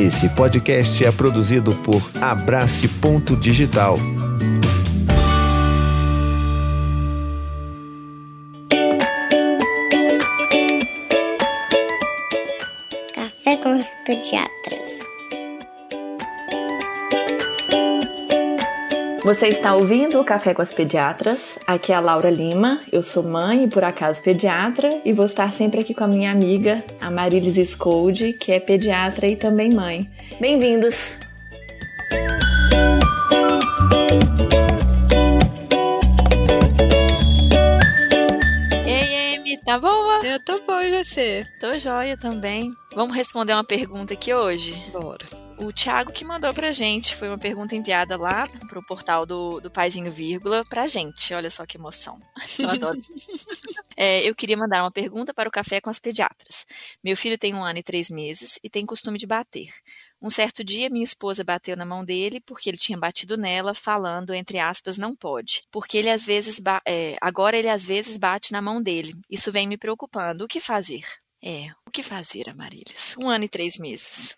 [0.00, 3.98] Esse podcast é produzido por Abrace Ponto Digital.
[13.14, 14.89] Café com os pediatras.
[19.22, 21.58] Você está ouvindo o Café com as Pediatras?
[21.66, 25.52] Aqui é a Laura Lima, eu sou mãe e por acaso pediatra e vou estar
[25.52, 30.10] sempre aqui com a minha amiga, a Marilis Scoldi, que é pediatra e também mãe.
[30.40, 31.20] Bem-vindos!
[39.66, 40.26] Tá boa?
[40.26, 41.44] Eu tô boa e você?
[41.60, 42.72] Tô joia também.
[42.96, 44.74] Vamos responder uma pergunta aqui hoje?
[44.90, 45.49] Bora.
[45.62, 49.70] O Thiago que mandou pra gente, foi uma pergunta enviada lá pro portal do, do
[49.70, 51.34] Paizinho Vírgula pra gente.
[51.34, 52.18] Olha só que emoção.
[52.58, 52.98] Eu adoro.
[53.94, 56.64] é, eu queria mandar uma pergunta para o Café com as Pediatras.
[57.04, 59.68] Meu filho tem um ano e três meses e tem costume de bater.
[60.22, 64.32] Um certo dia, minha esposa bateu na mão dele porque ele tinha batido nela, falando,
[64.32, 65.62] entre aspas, não pode.
[65.70, 69.12] Porque ele às vezes, é, agora ele às vezes bate na mão dele.
[69.30, 70.44] Isso vem me preocupando.
[70.44, 71.02] O que fazer?
[71.42, 73.16] É, o que fazer, Amarilis?
[73.18, 74.36] Um ano e três meses.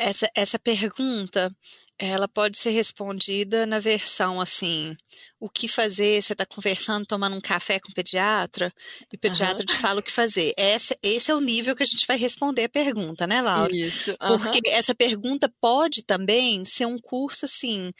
[0.00, 1.54] essa, essa pergunta,
[1.96, 4.96] ela pode ser respondida na versão assim:
[5.38, 6.20] o que fazer?
[6.20, 8.72] Você está conversando, tomando um café com o pediatra,
[9.12, 9.66] e o pediatra uhum.
[9.66, 10.52] te fala o que fazer.
[10.56, 13.72] Esse, esse é o nível que a gente vai responder a pergunta, né, Laura?
[13.72, 14.10] Isso.
[14.20, 14.38] Uhum.
[14.38, 17.92] Porque essa pergunta pode também ser um curso assim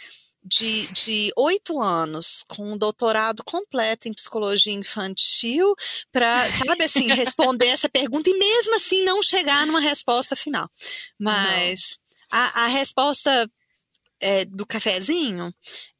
[0.44, 5.74] de oito anos, com um doutorado completo em psicologia infantil,
[6.10, 10.68] para, sabe assim, responder essa pergunta e mesmo assim não chegar numa resposta final.
[11.18, 11.98] Mas
[12.30, 13.50] a, a, resposta
[14.20, 15.52] é, do cafezinho,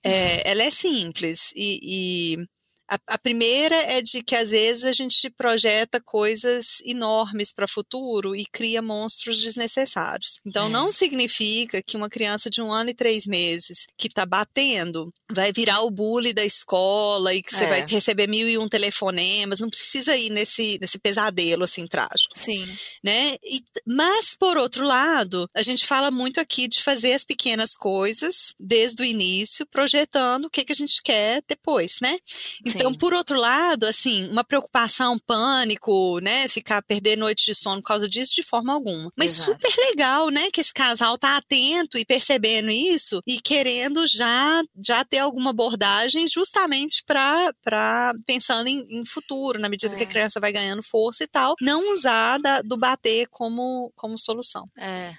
[0.03, 2.49] é, ela é simples e, e
[2.93, 7.69] a, a, primeira é de que às vezes a gente projeta coisas enormes para o
[7.69, 10.41] futuro e cria monstros desnecessários.
[10.45, 10.69] Então é.
[10.69, 15.53] não significa que uma criança de um ano e três meses que está batendo vai
[15.53, 17.69] virar o bully da escola e que você é.
[17.69, 19.61] vai receber mil e um telefonemas.
[19.61, 22.37] Não precisa ir nesse, nesse pesadelo assim trágico.
[22.39, 22.69] Sim.
[23.03, 23.37] Né?
[23.43, 28.53] E, mas por outro lado, a gente fala muito aqui de fazer as pequenas coisas
[28.61, 32.19] desde o início, projetando o que, que a gente quer depois, né?
[32.67, 37.81] Então, então, por outro lado, assim, uma preocupação, pânico, né, ficar perder noite de sono
[37.81, 39.13] por causa disso, de forma alguma.
[39.17, 39.53] Mas Exato.
[39.53, 45.05] super legal, né, que esse casal tá atento e percebendo isso e querendo já já
[45.05, 49.97] ter alguma abordagem justamente para pensando em, em, futuro, na medida é.
[49.97, 50.11] que a é.
[50.11, 54.69] criança vai ganhando força e tal, não usar da, do bater como como solução.
[54.79, 55.13] É.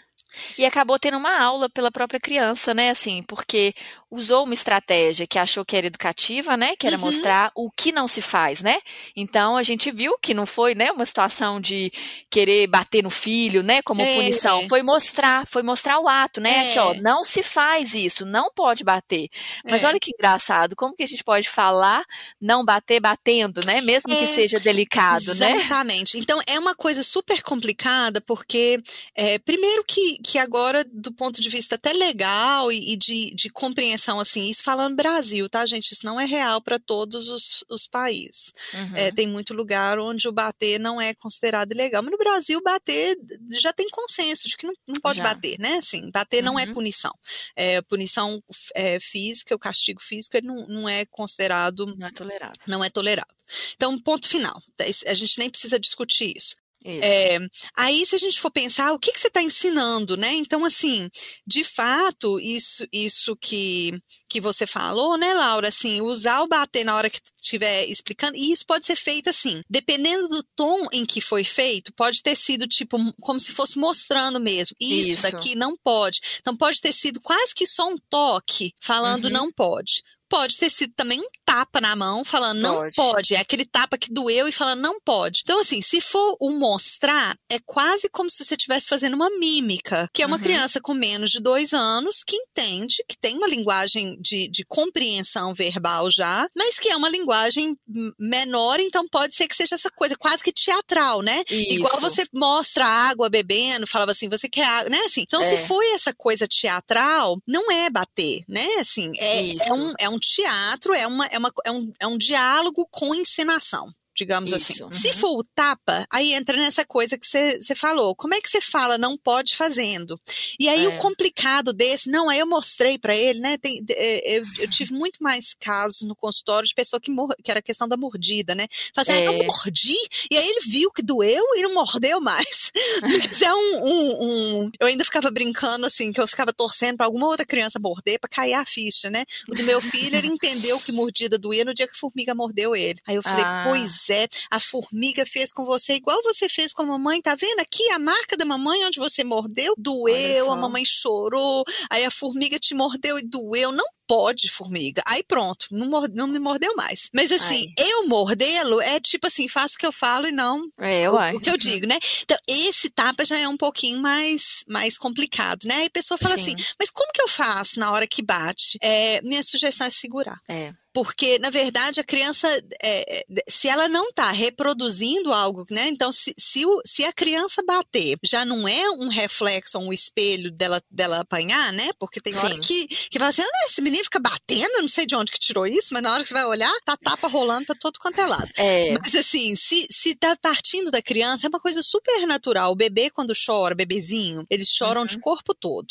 [0.57, 2.89] E acabou tendo uma aula pela própria criança, né?
[2.89, 3.73] Assim, porque
[4.13, 6.75] usou uma estratégia que achou que era educativa, né?
[6.75, 7.05] Que era uhum.
[7.05, 8.77] mostrar o que não se faz, né?
[9.15, 11.91] Então a gente viu que não foi, né, uma situação de
[12.29, 14.61] querer bater no filho, né, como é, punição.
[14.61, 14.67] É.
[14.67, 16.53] Foi mostrar, foi mostrar o ato, né?
[16.53, 16.69] É.
[16.69, 19.29] Aqui, ó, não se faz isso, não pode bater.
[19.65, 19.87] Mas é.
[19.87, 22.03] olha que engraçado, como que a gente pode falar
[22.39, 23.81] não bater batendo, né?
[23.81, 25.57] Mesmo que é, seja delicado, exatamente.
[25.57, 25.63] né?
[25.63, 26.17] Exatamente.
[26.17, 28.81] Então é uma coisa super complicada porque
[29.15, 33.49] é, primeiro que que agora, do ponto de vista até legal e, e de, de,
[33.49, 35.91] compreensão, assim, isso falando Brasil, tá, gente?
[35.91, 38.53] Isso não é real para todos os, os países.
[38.73, 38.95] Uhum.
[38.95, 42.01] É, tem muito lugar onde o bater não é considerado ilegal.
[42.01, 43.17] Mas no Brasil, bater
[43.51, 45.23] já tem consenso de que não, não pode já.
[45.23, 45.77] bater, né?
[45.77, 46.51] Assim, bater uhum.
[46.51, 46.73] não é uhum.
[46.73, 47.13] punição.
[47.55, 48.43] É, punição
[48.75, 51.85] é, física, o castigo físico, ele não, não é considerado.
[51.97, 52.59] Não é tolerado.
[52.67, 53.33] Não é tolerado.
[53.75, 54.61] Então, ponto final.
[55.07, 56.55] A gente nem precisa discutir isso.
[56.85, 57.39] É,
[57.77, 60.33] aí, se a gente for pensar, o que, que você está ensinando, né?
[60.33, 61.09] Então, assim,
[61.47, 63.91] de fato, isso, isso que,
[64.29, 65.69] que você falou, né, Laura?
[65.69, 69.61] Assim, usar o bater na hora que estiver explicando, e isso pode ser feito assim,
[69.69, 74.39] dependendo do tom em que foi feito, pode ter sido tipo como se fosse mostrando
[74.39, 74.75] mesmo.
[74.79, 75.21] Isso, isso.
[75.23, 76.19] daqui não pode.
[76.39, 79.31] Então, pode ter sido quase que só um toque falando uhum.
[79.31, 80.01] não pode
[80.33, 82.95] pode ter sido também um tapa na mão, falando não pode.
[82.95, 83.35] pode.
[83.35, 85.41] É aquele tapa que doeu e falando não pode.
[85.43, 90.09] Então, assim, se for o mostrar, é quase como se você estivesse fazendo uma mímica,
[90.11, 90.41] que é uma uhum.
[90.41, 95.53] criança com menos de dois anos que entende, que tem uma linguagem de, de compreensão
[95.53, 97.77] verbal já, mas que é uma linguagem
[98.17, 101.43] menor, então pode ser que seja essa coisa quase que teatral, né?
[101.47, 101.73] Isso.
[101.73, 104.99] Igual você mostra água bebendo, falava assim, você quer água, né?
[105.05, 105.43] Assim, então, é.
[105.43, 108.65] se foi essa coisa teatral, não é bater, né?
[108.79, 112.17] Assim, é, é, um, é um teatro, é, uma, é, uma, é, um, é um
[112.17, 113.87] diálogo com encenação.
[114.15, 114.83] Digamos Isso, assim.
[114.83, 114.91] Uhum.
[114.91, 118.15] Se for o tapa, aí entra nessa coisa que você falou.
[118.15, 120.19] Como é que você fala não pode fazendo?
[120.59, 120.89] E aí é.
[120.89, 123.57] o complicado desse, não, aí eu mostrei para ele, né?
[123.57, 127.49] Tem, é, eu, eu, tive muito mais casos no consultório de pessoa que, mor que
[127.49, 128.67] era questão da mordida, né?
[128.93, 129.29] Fazendo, assim, é.
[129.29, 129.97] ah, eu mordi,
[130.29, 132.71] e aí ele viu que doeu e não mordeu mais.
[133.01, 137.05] Mas é um, um, um, Eu ainda ficava brincando assim, que eu ficava torcendo para
[137.05, 139.25] alguma outra criança morder para cair a ficha, né?
[139.49, 142.75] O do meu filho, ele entendeu que mordida doía no dia que a formiga mordeu
[142.75, 142.99] ele.
[143.05, 143.63] Aí eu falei, ah.
[143.67, 147.59] pois é, a formiga fez com você igual você fez com a mamãe, tá vendo
[147.59, 149.73] aqui a marca da mamãe onde você mordeu?
[149.77, 153.71] Doeu, a mamãe chorou, aí a formiga te mordeu e doeu.
[153.71, 155.01] Não pode, formiga.
[155.07, 157.09] Aí pronto, não, morde, não me mordeu mais.
[157.13, 157.85] Mas assim, Ai.
[157.87, 161.39] eu mordê-lo é tipo assim, faço o que eu falo e não é, o, o,
[161.39, 161.97] que eu digo, né?
[162.21, 165.75] Então, esse tapa já é um pouquinho mais, mais complicado, né?
[165.75, 166.55] Aí a pessoa fala assim, Sim.
[166.55, 168.77] assim, mas como que eu faço na hora que bate?
[168.81, 170.39] É, minha sugestão é segurar.
[170.47, 170.73] É.
[170.93, 172.47] Porque, na verdade, a criança,
[172.81, 175.87] é, é se ela não está reproduzindo algo, né?
[175.87, 180.51] Então, se, se, o, se, a criança bater, já não é um reflexo, um espelho
[180.51, 181.89] dela, dela apanhar, né?
[181.99, 182.45] Porque tem Sim.
[182.45, 185.39] hora que, que fala assim, ah, esse menino fica batendo, não sei de onde que
[185.39, 188.21] tirou isso, mas na hora que você vai olhar, tá tapa rolando para todo quanto
[188.21, 188.49] é lado.
[188.55, 188.93] É.
[189.01, 192.71] Mas assim, se, se tá partindo da criança, é uma coisa super natural.
[192.71, 195.07] O bebê, quando chora, bebezinho, eles choram uhum.
[195.07, 195.87] de corpo todo.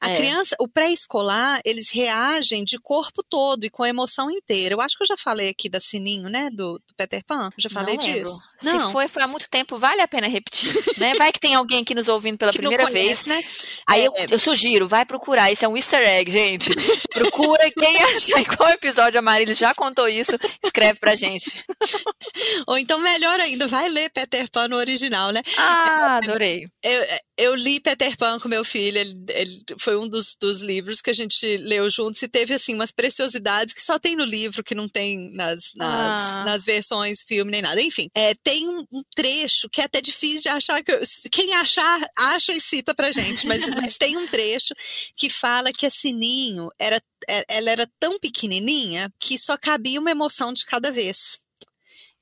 [0.00, 0.16] A é.
[0.16, 4.74] criança, o pré-escolar, eles reagem de corpo todo e com emoção inteira.
[4.74, 7.50] Eu acho que eu já falei aqui da Sininho, né, do, do Peter Pan.
[7.56, 8.38] Eu já falei não disso.
[8.62, 8.86] Não.
[8.86, 11.14] Se foi, foi há muito tempo, vale a pena repetir, né?
[11.14, 13.26] Vai que tem alguém aqui nos ouvindo pela que primeira conhece, vez.
[13.26, 13.44] Né?
[13.88, 15.50] Aí é, eu, eu, sugiro, vai procurar.
[15.50, 16.70] Isso é um easter egg, gente.
[17.12, 21.64] Procura quem achar em qual episódio a Marília já contou isso, escreve pra gente.
[22.66, 25.42] Ou então, melhor ainda, vai ler Peter Pan no original, né?
[25.56, 26.66] Ah, adorei.
[26.82, 27.06] Eu,
[27.36, 31.10] eu li Peter Pan com meu filho, ele, ele foi um dos, dos livros que
[31.10, 34.74] a gente leu juntos e teve, assim, umas preciosidades que só tem no livro, que
[34.74, 36.44] não tem nas, nas, ah.
[36.44, 37.80] nas versões filme nem nada.
[37.80, 41.00] Enfim, é, tem um, um, trecho que é até difícil de achar, que eu,
[41.30, 44.74] quem achar, acha e cita pra gente, mas, mas tem um trecho
[45.16, 50.10] que fala que a Sininho era, é, ela era tão pequenininha que só cabia uma
[50.10, 51.41] emoção de cada vez.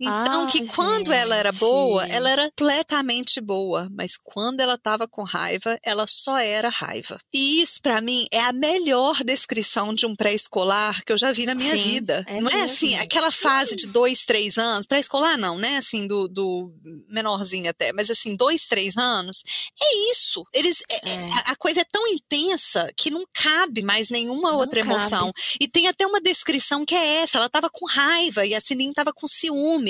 [0.00, 1.18] Então, ah, que quando gente.
[1.18, 6.38] ela era boa, ela era completamente boa, mas quando ela estava com raiva, ela só
[6.38, 7.18] era raiva.
[7.30, 11.44] E isso, para mim, é a melhor descrição de um pré-escolar que eu já vi
[11.44, 12.24] na minha Sim, vida.
[12.26, 12.58] É não é mesmo.
[12.58, 15.76] é assim, aquela fase de dois, três anos, pré-escolar não, né?
[15.76, 16.72] Assim, do, do,
[17.06, 19.44] menorzinho até, mas assim, dois, três anos,
[19.82, 20.46] é isso.
[20.54, 20.96] Eles, é.
[20.96, 24.94] É, a coisa é tão intensa que não cabe mais nenhuma não outra cabe.
[24.94, 25.30] emoção.
[25.60, 28.90] E tem até uma descrição que é essa: ela estava com raiva e a Sininho
[28.90, 29.89] estava com ciúme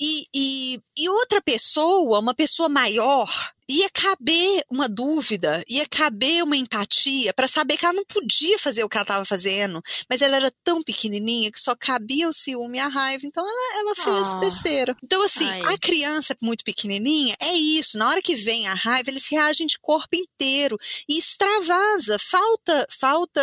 [0.00, 3.26] e, e, e outra pessoa, uma pessoa maior,
[3.70, 8.82] ia caber uma dúvida, ia caber uma empatia para saber que ela não podia fazer
[8.82, 12.78] o que ela estava fazendo, mas ela era tão pequenininha que só cabia o ciúme
[12.78, 14.38] e a raiva, então ela, ela fez oh.
[14.38, 14.96] besteira.
[15.02, 15.74] Então, assim, Ai.
[15.74, 19.78] a criança muito pequenininha é isso, na hora que vem a raiva, eles reagem de
[19.78, 20.76] corpo inteiro
[21.08, 23.40] e extravasa, falta, falta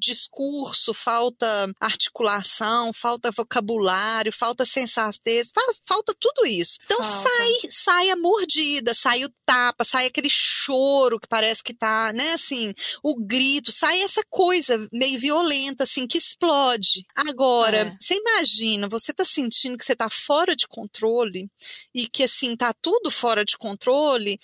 [0.00, 1.46] discurso, falta
[1.78, 5.52] articulação, falta vocabulário, falta sensatez,
[5.86, 6.78] falta tudo isso.
[6.84, 7.28] Então falta.
[7.28, 12.32] sai, sai a mordida, sai o tapa, sai aquele choro que parece que tá, né,
[12.32, 17.04] assim, o grito, sai essa coisa meio violenta, assim, que explode.
[17.16, 17.96] Agora, é.
[18.00, 21.50] você imagina, você tá sentindo que você tá fora de controle
[21.94, 24.38] e que, assim, tá tudo fora de controle,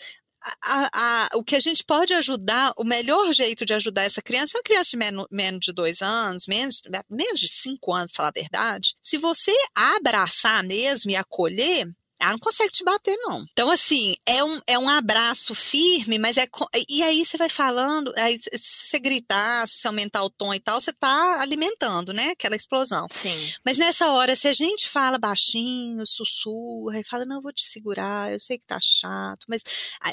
[0.63, 4.57] a, a, o que a gente pode ajudar, o melhor jeito de ajudar essa criança
[4.57, 6.81] é uma criança de menos, menos de dois anos, menos,
[7.11, 8.95] menos de cinco anos, falar a verdade.
[9.03, 11.87] Se você abraçar mesmo e acolher,
[12.21, 13.45] ela não consegue te bater, não.
[13.53, 16.49] Então, assim, é um, é um abraço firme, mas é.
[16.89, 20.61] E aí você vai falando, aí se você gritar, se você aumentar o tom e
[20.61, 22.31] tal, você tá alimentando, né?
[22.31, 23.07] Aquela explosão.
[23.11, 23.53] Sim.
[23.65, 27.63] Mas nessa hora, se a gente fala baixinho, sussurra e fala, não, eu vou te
[27.63, 29.63] segurar, eu sei que tá chato, mas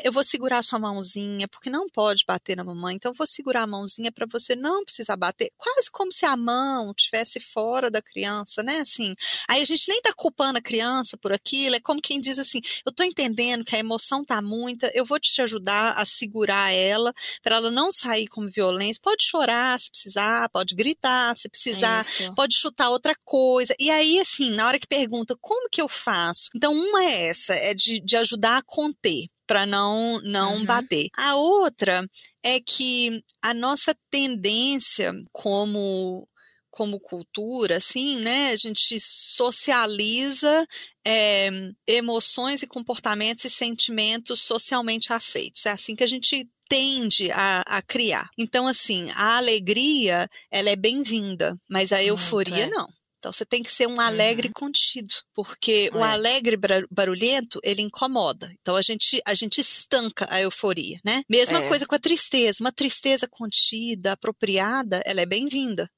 [0.03, 3.27] eu vou segurar a sua mãozinha, porque não pode bater na mamãe, então eu vou
[3.27, 5.51] segurar a mãozinha para você não precisar bater.
[5.57, 8.79] Quase como se a mão tivesse fora da criança, né?
[8.79, 9.15] Assim.
[9.47, 12.39] Aí a gente nem tá culpando a criança por aquilo, é como como quem diz
[12.39, 16.73] assim: eu estou entendendo que a emoção tá muita, eu vou te ajudar a segurar
[16.73, 19.01] ela, para ela não sair com violência.
[19.01, 22.33] Pode chorar se precisar, pode gritar se precisar, Isso.
[22.33, 23.75] pode chutar outra coisa.
[23.79, 26.49] E aí, assim, na hora que pergunta como que eu faço?
[26.55, 30.65] Então, uma é essa, é de, de ajudar a conter para não não uhum.
[30.65, 31.09] bater.
[31.17, 32.05] A outra
[32.43, 36.27] é que a nossa tendência como
[36.73, 38.51] como cultura, assim, né?
[38.51, 40.67] A gente socializa
[41.05, 41.49] é,
[41.85, 45.67] emoções e comportamentos e sentimentos socialmente aceitos.
[45.67, 48.27] É assim que a gente tende a, a criar.
[48.35, 52.67] Então, assim, a alegria, ela é bem-vinda, mas a euforia, é.
[52.67, 52.87] não.
[53.19, 54.53] Então você tem que ser um alegre uhum.
[54.53, 55.95] contido, porque é.
[55.95, 56.57] o alegre
[56.91, 58.51] barulhento, ele incomoda.
[58.59, 61.21] Então a gente a gente estanca a euforia, né?
[61.29, 61.67] Mesma é.
[61.67, 65.89] coisa com a tristeza, uma tristeza contida, apropriada, ela é bem-vinda.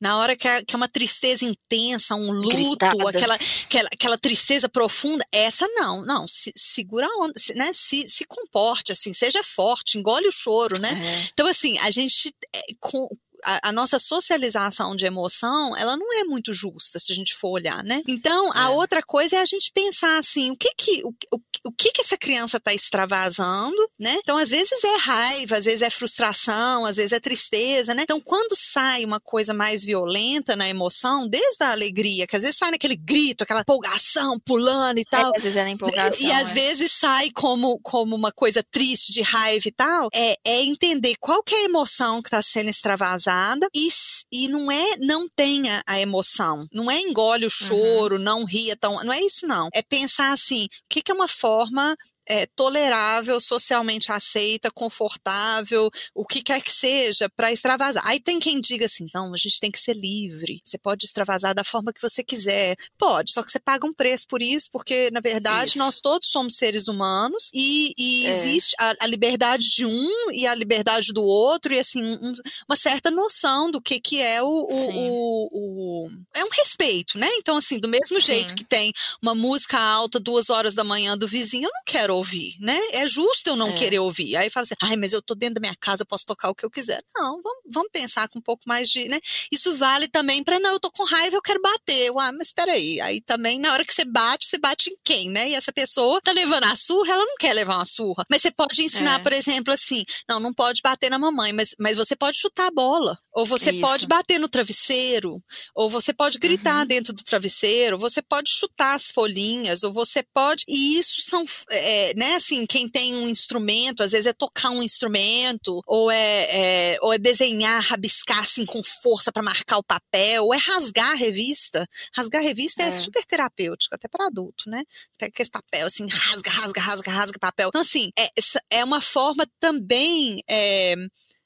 [0.00, 4.68] Na hora que é, que é uma tristeza intensa, um luto, aquela, aquela, aquela tristeza
[4.68, 9.42] profunda, essa não, não, se, segura a onda, se, né, se, se comporte, assim, seja
[9.42, 10.90] forte, engole o choro, né?
[10.92, 11.28] É.
[11.32, 13.08] Então, assim, a gente, é, com,
[13.44, 17.50] a, a, nossa socialização de emoção, ela não é muito justa se a gente for
[17.50, 18.02] olhar, né?
[18.06, 18.68] Então, a é.
[18.68, 22.00] outra coisa é a gente pensar assim, o que que, o, o, o que que
[22.00, 24.18] essa criança está extravasando, né?
[24.22, 28.02] Então, às vezes é raiva, às vezes é frustração, às vezes é tristeza, né?
[28.02, 32.56] Então, quando sai uma coisa mais violenta na emoção, desde a alegria, que às vezes
[32.56, 35.32] sai naquele grito, aquela empolgação, pulando e é, tal.
[35.34, 36.26] É, às vezes é na empolgação.
[36.26, 36.54] E, e às é.
[36.54, 41.42] vezes sai como, como uma coisa triste, de raiva e tal, é, é entender qual
[41.42, 43.27] que é a emoção que está sendo extravasada
[43.74, 43.88] e,
[44.32, 47.50] e não é não tenha a emoção, não é engole o uhum.
[47.50, 48.22] choro, uhum.
[48.22, 49.68] não ria tão, não é isso não.
[49.72, 51.96] É pensar assim, o que, que é uma forma
[52.28, 58.02] é, tolerável, socialmente aceita, confortável, o que quer que seja, para extravasar.
[58.06, 61.54] Aí tem quem diga assim: não, a gente tem que ser livre, você pode extravasar
[61.54, 62.76] da forma que você quiser.
[62.98, 65.78] Pode, só que você paga um preço por isso, porque na verdade isso.
[65.78, 68.30] nós todos somos seres humanos e, e é.
[68.30, 72.32] existe a, a, liberdade de um e a liberdade do outro, e assim, um,
[72.68, 77.28] uma certa noção do que, que é o, o, o, o, É um respeito, né?
[77.34, 78.26] Então, assim, do mesmo Sim.
[78.26, 78.92] jeito que tem
[79.22, 82.78] uma música alta duas horas da manhã do vizinho, eu não quero ouvir, né?
[82.92, 83.72] É justo eu não é.
[83.72, 84.36] querer ouvir.
[84.36, 86.54] Aí fala assim, ai, mas eu tô dentro da minha casa, eu posso tocar o
[86.54, 87.02] que eu quiser.
[87.14, 89.20] Não, vamos, vamos pensar com um pouco mais de, né?
[89.50, 92.10] Isso vale também para não, eu tô com raiva, eu quero bater.
[92.18, 93.00] Ah, mas espera aí.
[93.00, 95.50] Aí também, na hora que você bate, você bate em quem, né?
[95.50, 98.24] E essa pessoa tá levando a surra, ela não quer levar uma surra.
[98.30, 99.22] Mas você pode ensinar, é.
[99.22, 102.70] por exemplo, assim, não, não pode bater na mamãe, mas, mas você pode chutar a
[102.70, 103.18] bola.
[103.38, 103.80] Ou você Isso.
[103.80, 105.40] pode bater no travesseiro,
[105.72, 106.86] ou você pode gritar uhum.
[106.86, 110.64] dentro do travesseiro, ou você pode chutar as folhinhas, ou você pode.
[110.66, 114.82] E isso são é, né, assim, quem tem um instrumento, às vezes é tocar um
[114.82, 120.46] instrumento, ou é, é ou é desenhar, rabiscar assim com força para marcar o papel,
[120.46, 121.86] ou é rasgar a revista.
[122.16, 124.82] Rasgar a revista é, é super terapêutico, até para adulto, né?
[124.88, 127.68] Você pega aquele papel assim, rasga, rasga, rasga, rasga papel.
[127.68, 128.28] Então, assim, é,
[128.68, 130.42] é uma forma também.
[130.48, 130.96] É,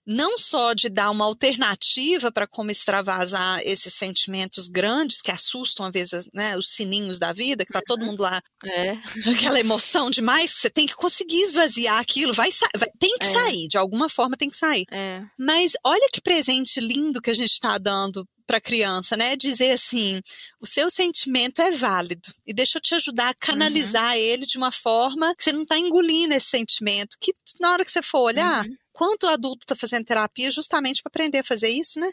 [0.07, 5.93] não só de dar uma alternativa para como extravasar esses sentimentos grandes que assustam às
[5.93, 8.97] vezes né, os sininhos da vida, que tá todo mundo lá, é.
[9.31, 13.33] aquela emoção demais que você tem que conseguir esvaziar aquilo, vai, vai tem que é.
[13.33, 14.85] sair, de alguma forma tem que sair.
[14.91, 15.23] É.
[15.39, 19.37] Mas olha que presente lindo que a gente está dando para a criança, né?
[19.37, 20.21] Dizer assim,
[20.61, 24.19] o seu sentimento é válido e deixa eu te ajudar a canalizar uhum.
[24.21, 27.91] ele de uma forma que você não está engolindo esse sentimento, que na hora que
[27.91, 31.99] você for olhar, uhum quanto adulto está fazendo terapia justamente para aprender a fazer isso,
[31.99, 32.09] né?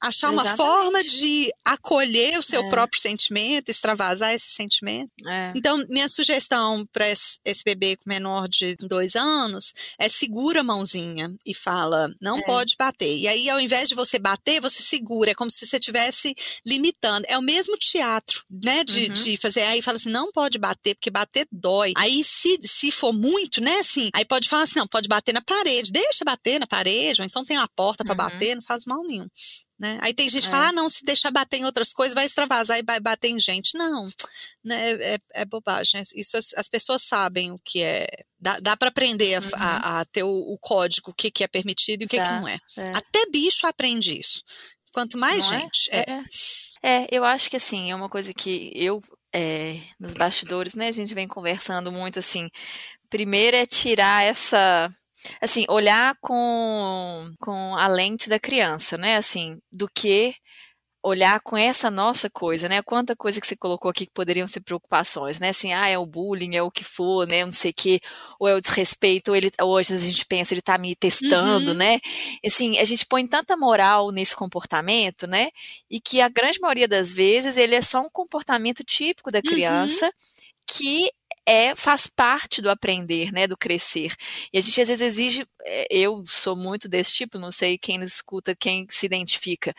[0.00, 0.60] Achar Exatamente.
[0.60, 2.68] uma forma de acolher o seu é.
[2.68, 5.10] próprio sentimento, extravasar esse sentimento.
[5.26, 5.52] É.
[5.56, 11.34] Então, minha sugestão para esse bebê com menor de dois anos é segura a mãozinha
[11.44, 12.42] e fala, não é.
[12.42, 13.16] pode bater.
[13.16, 15.32] E aí, ao invés de você bater, você segura.
[15.32, 17.26] É como se você estivesse limitando.
[17.28, 18.84] É o mesmo teatro, né?
[18.84, 19.12] De, uhum.
[19.12, 19.62] de fazer.
[19.62, 21.92] Aí fala assim, não pode bater, porque bater dói.
[21.96, 23.78] Aí, se, se for muito, né?
[23.80, 25.90] Assim, aí pode falar assim, não, pode bater na parede.
[25.90, 28.30] Deixa bater na parede, ou então tem uma porta para uhum.
[28.30, 29.28] bater, não faz mal nenhum.
[29.78, 29.96] Né?
[30.02, 30.50] Aí tem gente que é.
[30.50, 33.38] fala, ah, não, se deixar bater em outras coisas, vai extravasar e vai bater em
[33.38, 33.78] gente.
[33.78, 34.10] Não,
[34.64, 34.90] né?
[34.90, 36.02] é, é, é bobagem.
[36.16, 38.06] Isso as, as, pessoas sabem o que é.
[38.40, 39.48] Dá, dá para aprender a, uhum.
[39.54, 42.28] a, a, ter o, o código, o que, que é permitido e o que, que
[42.28, 42.58] não é.
[42.76, 42.90] é.
[42.94, 44.42] Até bicho aprende isso.
[44.92, 45.60] Quanto mais não é?
[45.60, 45.90] gente.
[45.92, 46.22] É?
[46.82, 47.06] é?
[47.10, 49.00] eu acho que assim, é uma coisa que eu,
[50.00, 52.48] nos bastidores, né, a gente vem conversando muito assim.
[53.08, 54.90] Primeiro é tirar essa
[55.40, 59.16] assim, olhar com, com a lente da criança, né?
[59.16, 60.34] Assim, do que
[61.02, 62.82] olhar com essa nossa coisa, né?
[62.82, 65.50] Quanta coisa que você colocou aqui que poderiam ser preocupações, né?
[65.50, 67.44] Assim, ah, é o bullying, é o que for, né?
[67.44, 68.00] Não sei o quê,
[68.38, 71.76] ou é o desrespeito, ou ele, hoje a gente pensa, ele tá me testando, uhum.
[71.76, 72.00] né?
[72.44, 75.50] Assim, a gente põe tanta moral nesse comportamento, né?
[75.90, 79.44] E que a grande maioria das vezes ele é só um comportamento típico da uhum.
[79.44, 80.12] criança uhum.
[80.66, 81.10] que
[81.48, 84.14] é faz parte do aprender, né, do crescer.
[84.52, 87.96] E a gente às vezes exige, é, eu sou muito desse tipo, não sei quem
[87.96, 89.74] nos escuta, quem se identifica,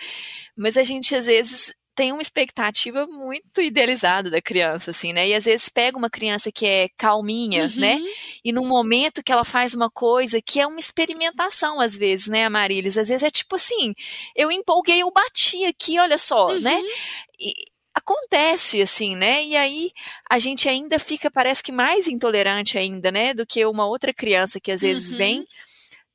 [0.58, 5.28] mas a gente às vezes tem uma expectativa muito idealizada da criança, assim, né?
[5.28, 7.76] E às vezes pega uma criança que é calminha, uhum.
[7.76, 8.00] né?
[8.42, 12.48] E num momento que ela faz uma coisa que é uma experimentação, às vezes, né,
[12.48, 12.98] Marilis?
[12.98, 13.94] Às vezes é tipo assim,
[14.34, 16.74] eu empolguei, eu bati aqui, olha só, né?
[16.74, 16.82] uhum.
[16.82, 16.90] né?
[17.38, 17.52] E,
[17.94, 19.44] acontece assim, né?
[19.44, 19.92] E aí
[20.30, 23.34] a gente ainda fica, parece que mais intolerante ainda, né?
[23.34, 25.18] Do que uma outra criança que às vezes uhum.
[25.18, 25.48] vem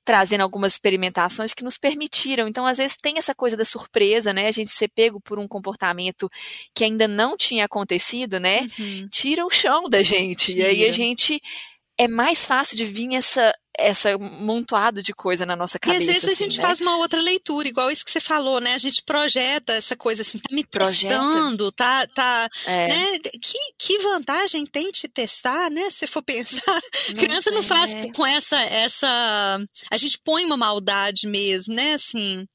[0.04, 2.46] trazendo algumas experimentações que nos permitiram.
[2.46, 4.46] Então, às vezes, tem essa coisa da surpresa, né?
[4.46, 6.30] A gente ser pego por um comportamento
[6.74, 8.66] que ainda não tinha acontecido, né?
[8.78, 9.08] Uhum.
[9.10, 10.52] Tira o chão da gente.
[10.52, 10.58] Tira.
[10.58, 11.40] E aí a gente
[11.98, 16.04] é mais fácil de vir essa essa montoado de coisa na nossa cabeça.
[16.04, 16.62] E às vezes assim, a gente né?
[16.62, 18.72] faz uma outra leitura, igual isso que você falou, né?
[18.74, 21.14] A gente projeta essa coisa assim, tá me projeta.
[21.14, 22.88] testando, tá, tá, é.
[22.88, 23.18] né?
[23.42, 25.90] Que, que vantagem tem te testar, né?
[25.90, 29.58] Se for pensar, não criança não faz com essa, essa,
[29.90, 31.94] a gente põe uma maldade mesmo, né?
[31.94, 32.46] Assim,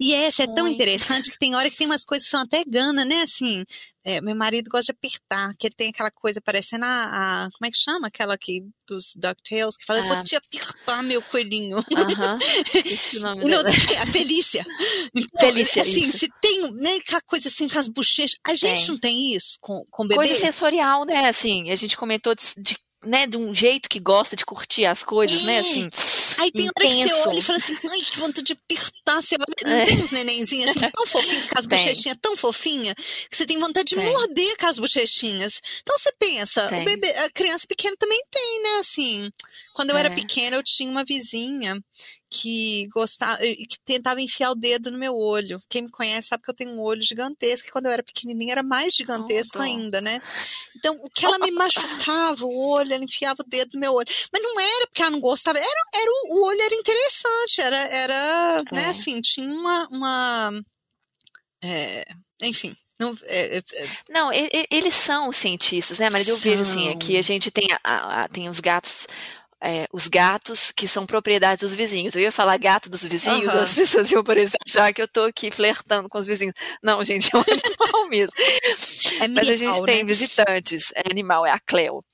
[0.00, 0.74] e essa é tão Muito.
[0.74, 3.22] interessante que tem hora que tem umas coisas que são até gana, né?
[3.22, 3.64] Assim,
[4.08, 7.66] é, meu marido gosta de apertar, que ele tem aquela coisa parecendo a, a como
[7.66, 8.06] é que chama?
[8.08, 10.02] Aquela que dos DuckTales, que fala, ah.
[10.02, 10.22] eu vou ah.
[10.22, 11.76] te apertar, meu coelhinho.
[11.76, 11.82] Uh
[13.18, 14.64] o nome Não, A Felícia.
[15.14, 16.18] Então, Felícia, assim, isso.
[16.18, 18.88] se tem, né, aquela coisa assim com as bochechas, a gente tem.
[18.88, 20.14] não tem isso com, com bebê?
[20.14, 24.34] Coisa sensorial, né, assim, a gente comentou de, de né, de um jeito que gosta
[24.34, 25.62] de curtir as coisas, né, é.
[25.62, 25.90] né, assim.
[26.38, 26.76] Aí tem intenso.
[26.78, 29.80] hora que você olha e fala assim, ai, que vontade de apertar, você olha, não
[29.80, 29.84] é.
[29.86, 33.88] tem uns nenenzinhos assim, tão fofinhos, com as bochechinhas tão fofinha, que você tem vontade
[33.88, 34.04] de tem.
[34.04, 35.60] morder com as bochechinhas.
[35.82, 39.30] Então você pensa, o bebê, a criança pequena também tem, né, assim.
[39.78, 40.00] Quando eu é.
[40.00, 41.80] era pequena, eu tinha uma vizinha
[42.28, 45.62] que gostava, que tentava enfiar o dedo no meu olho.
[45.68, 48.54] Quem me conhece sabe que eu tenho um olho gigantesco, e quando eu era pequenininha
[48.54, 50.20] era mais gigantesco oh, ainda, né?
[50.76, 54.08] Então, o que ela me machucava o olho, ela enfiava o dedo no meu olho.
[54.32, 58.56] Mas não era porque ela não gostava, era, era o, olho era interessante, era, era
[58.56, 58.74] né, é.
[58.74, 60.52] né, assim, tinha uma, uma
[61.62, 62.04] é,
[62.42, 64.30] enfim, não, é, é, é não,
[64.72, 66.10] eles são cientistas, né?
[66.10, 69.06] Mas eu vejo assim, aqui a gente tem, a, a, tem os gatos
[69.62, 72.14] é, os gatos que são propriedade dos vizinhos.
[72.14, 73.60] Eu ia falar gato dos vizinhos, uhum.
[73.60, 76.54] as pessoas iam, exemplo, achar que eu tô aqui flertando com os vizinhos.
[76.82, 78.32] Não, gente, é um animal mesmo.
[79.20, 79.86] É Mas a gente né?
[79.86, 80.92] tem visitantes.
[80.94, 82.04] É animal, é a Cleo.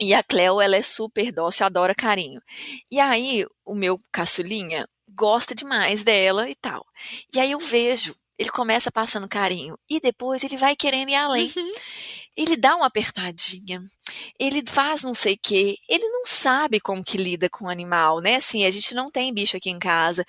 [0.00, 2.40] E a Cleo, ela é super dócil, adora carinho.
[2.90, 6.86] E aí, o meu caçulinha gosta demais dela e tal.
[7.34, 9.76] E aí eu vejo, ele começa passando carinho.
[9.90, 11.52] E depois ele vai querendo ir além.
[11.56, 11.72] Uhum.
[12.38, 13.82] Ele dá uma apertadinha
[14.38, 18.20] ele faz não sei o quê, ele não sabe como que lida com o animal,
[18.20, 18.36] né?
[18.36, 20.24] Assim, a gente não tem bicho aqui em casa.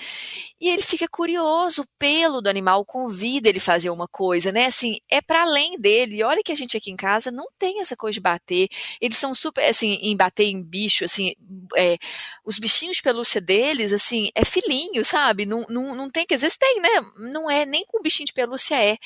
[0.59, 4.65] E ele fica curioso, o pelo do animal convida ele a fazer uma coisa, né?
[4.65, 6.17] Assim, é para além dele.
[6.17, 8.67] E olha que a gente aqui em casa não tem essa coisa de bater.
[8.99, 11.33] Eles são super, assim, em bater em bicho, assim,
[11.77, 11.97] é,
[12.45, 15.45] os bichinhos de pelúcia deles, assim, é filhinho, sabe?
[15.45, 16.89] Não, não, não tem, que às vezes tem, né?
[17.17, 18.97] Não é, nem com bichinho de pelúcia é.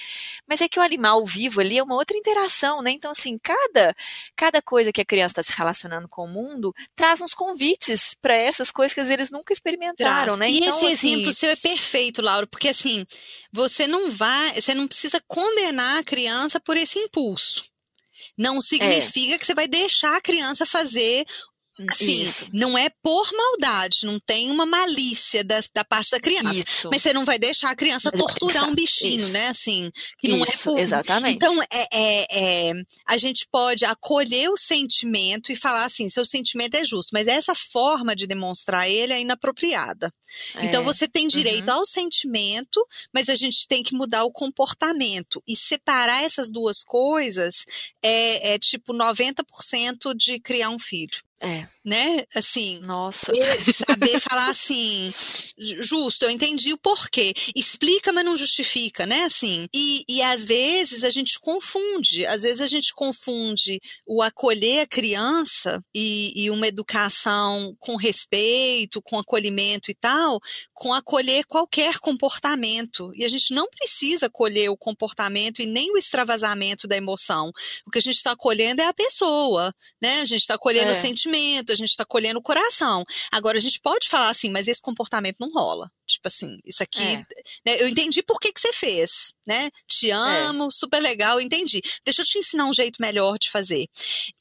[0.47, 2.91] Mas é que o animal vivo ali é uma outra interação, né?
[2.93, 3.95] Então, assim, cada,
[4.36, 8.36] cada coisa que a criança está se relacionando com o mundo traz uns convites para
[8.36, 10.49] essas coisas que eles nunca experimentaram, né?
[10.49, 13.06] E então, esse assim, exemplo seu é perfeito, Laura, porque assim,
[13.51, 17.73] você não vai, você não precisa condenar a criança por esse impulso.
[18.38, 19.38] Não significa é.
[19.38, 21.25] que você vai deixar a criança fazer
[21.89, 22.47] Assim, Isso.
[22.53, 26.53] não é por maldade, não tem uma malícia da, da parte da criança.
[26.53, 26.89] Isso.
[26.91, 29.29] Mas você não vai deixar a criança Mas torturar um bichinho, Isso.
[29.29, 29.47] né?
[29.47, 30.77] Assim, que não é por...
[30.77, 31.36] Exatamente.
[31.36, 32.25] Então, é, é,
[32.69, 32.73] é,
[33.07, 37.55] a gente pode acolher o sentimento e falar assim: seu sentimento é justo, mas essa
[37.55, 40.13] forma de demonstrar ele é inapropriada.
[40.51, 40.65] Então, é.
[40.65, 41.79] Então, você tem direito uhum.
[41.79, 45.41] ao sentimento, mas a gente tem que mudar o comportamento.
[45.47, 47.65] E separar essas duas coisas
[48.01, 51.23] é, é tipo 90% de criar um filho.
[51.43, 51.72] É.
[51.86, 52.24] Né?
[52.34, 52.80] Assim.
[52.84, 53.34] Nossa.
[53.88, 55.12] Saber falar assim,
[55.82, 57.34] justo, eu entendi o porquê.
[57.56, 59.24] Explica, mas não justifica, né?
[59.26, 59.67] Assim.
[59.74, 62.26] E, e às vezes a gente confunde.
[62.26, 69.02] Às vezes a gente confunde o acolher a criança e, e uma educação com respeito,
[69.02, 70.39] com acolhimento e tal,
[70.74, 73.12] com acolher qualquer comportamento.
[73.15, 77.52] E a gente não precisa acolher o comportamento e nem o extravasamento da emoção.
[77.86, 80.22] O que a gente está acolhendo é a pessoa, né?
[80.22, 80.91] A gente está acolhendo é.
[80.91, 83.03] o sentimento sentimento, a gente está colhendo o coração.
[83.31, 85.91] Agora, a gente pode falar assim, mas esse comportamento não rola.
[86.05, 87.01] Tipo assim, isso aqui.
[87.01, 87.17] É.
[87.65, 89.69] Né, eu entendi por que, que você fez, né?
[89.88, 90.13] Te é.
[90.13, 90.71] amo, é.
[90.71, 91.81] super legal, entendi.
[92.05, 93.88] Deixa eu te ensinar um jeito melhor de fazer.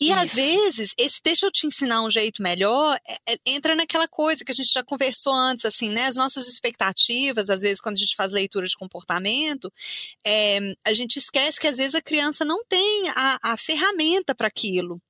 [0.01, 0.15] E isso.
[0.15, 4.45] às vezes, esse deixa eu te ensinar um jeito melhor é, é, entra naquela coisa
[4.45, 6.07] que a gente já conversou antes, assim, né?
[6.07, 9.73] As nossas expectativas, às vezes, quando a gente faz leitura de comportamento,
[10.25, 14.49] é, a gente esquece que às vezes a criança não tem a, a ferramenta para
[14.49, 15.01] aquilo.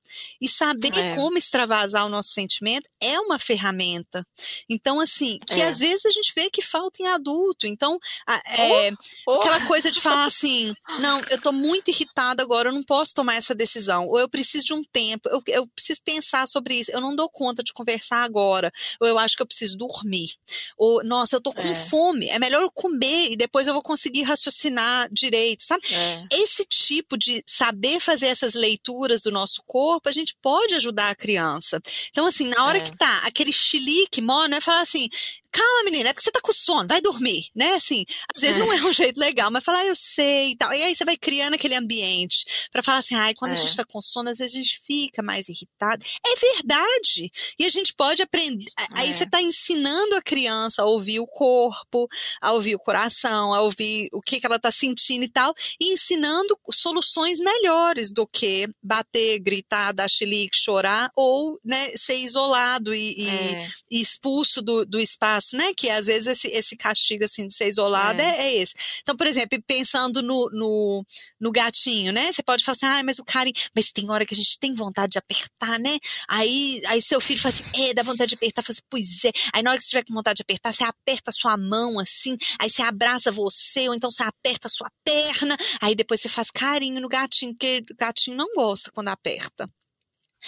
[0.41, 1.15] E saber é.
[1.15, 4.25] como extravasar o nosso sentimento é uma ferramenta.
[4.69, 5.67] Então, assim, que é.
[5.67, 7.67] às vezes a gente vê que falta em adulto.
[7.67, 7.99] Então,
[8.47, 9.35] é, oh, oh.
[9.35, 13.35] aquela coisa de falar assim: não, eu tô muito irritada agora, eu não posso tomar
[13.35, 14.07] essa decisão.
[14.07, 17.29] Ou eu preciso de um tempo, eu, eu preciso pensar sobre isso, eu não dou
[17.29, 18.71] conta de conversar agora.
[18.99, 20.35] Ou eu acho que eu preciso dormir.
[20.77, 21.75] Ou, nossa, eu tô com é.
[21.75, 25.83] fome, é melhor eu comer e depois eu vou conseguir raciocinar direito, sabe?
[25.93, 26.23] É.
[26.31, 31.15] Esse tipo de saber fazer essas leituras do nosso corpo, a gente pode ajudar a
[31.15, 31.81] criança.
[32.09, 32.81] Então, assim, na hora é.
[32.81, 35.09] que tá aquele chilique, mó, não é falar assim,
[35.53, 37.75] calma, menina, é porque você tá com sono, vai dormir, né?
[37.75, 38.03] Assim,
[38.35, 38.59] às vezes é.
[38.59, 40.73] não é um jeito legal, mas falar, ah, eu sei e tal.
[40.73, 43.55] E aí você vai criando aquele ambiente para falar assim, ai, quando é.
[43.55, 46.03] a gente tá com sono, às vezes a gente fica mais irritado.
[46.25, 47.31] É verdade.
[47.59, 48.65] E a gente pode aprender.
[48.79, 49.01] É.
[49.01, 52.07] Aí você tá ensinando a criança a ouvir o corpo,
[52.41, 55.93] a ouvir o coração, a ouvir o que, que ela tá sentindo e tal, e
[55.93, 63.13] ensinando soluções melhores do que bater, gritar, dar chilique, chorar ou, né, ser isolado e,
[63.17, 63.67] e, é.
[63.91, 65.73] e expulso do, do espaço, né?
[65.75, 68.25] Que às vezes esse, esse castigo assim de ser isolado é.
[68.25, 68.73] é, é esse.
[69.01, 71.05] Então, por exemplo, pensando no, no,
[71.39, 72.31] no, gatinho, né?
[72.31, 74.73] Você pode falar assim, ah, mas o carinho, mas tem hora que a gente tem
[74.75, 75.97] vontade de apertar, né?
[76.29, 79.31] Aí, aí seu filho fala assim, é, dá vontade de apertar, fala assim, pois é.
[79.53, 81.99] Aí na hora que você tiver com vontade de apertar, você aperta a sua mão
[81.99, 86.29] assim, aí você abraça você, ou então você aperta a sua perna, aí depois você
[86.29, 89.69] faz carinho no gatinho, porque o gatinho não gosta quando aperta.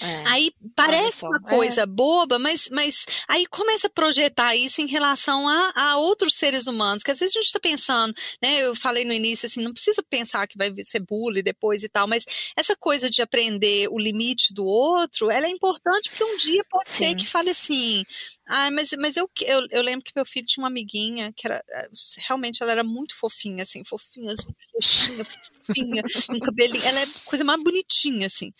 [0.01, 1.85] É, aí parece uma coisa é.
[1.85, 7.01] boba, mas, mas aí começa a projetar isso em relação a, a outros seres humanos,
[7.01, 8.61] que às vezes a gente está pensando, né?
[8.61, 12.07] Eu falei no início assim, não precisa pensar que vai ser bullying depois e tal,
[12.07, 12.25] mas
[12.57, 16.89] essa coisa de aprender o limite do outro, ela é importante porque um dia pode
[16.89, 17.05] Sim.
[17.05, 18.03] ser que fale assim,
[18.47, 21.63] ah, mas, mas eu, eu, eu, lembro que meu filho tinha uma amiguinha que era
[21.69, 21.89] eh,
[22.27, 27.43] realmente ela era muito fofinha, assim, fofinha, assim, fofinha, fofinha, um cabelinho, ela é coisa
[27.43, 28.53] mais bonitinha, assim.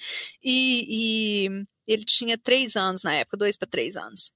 [0.43, 1.24] E,
[1.87, 4.31] ele tinha três anos na época, dois para três anos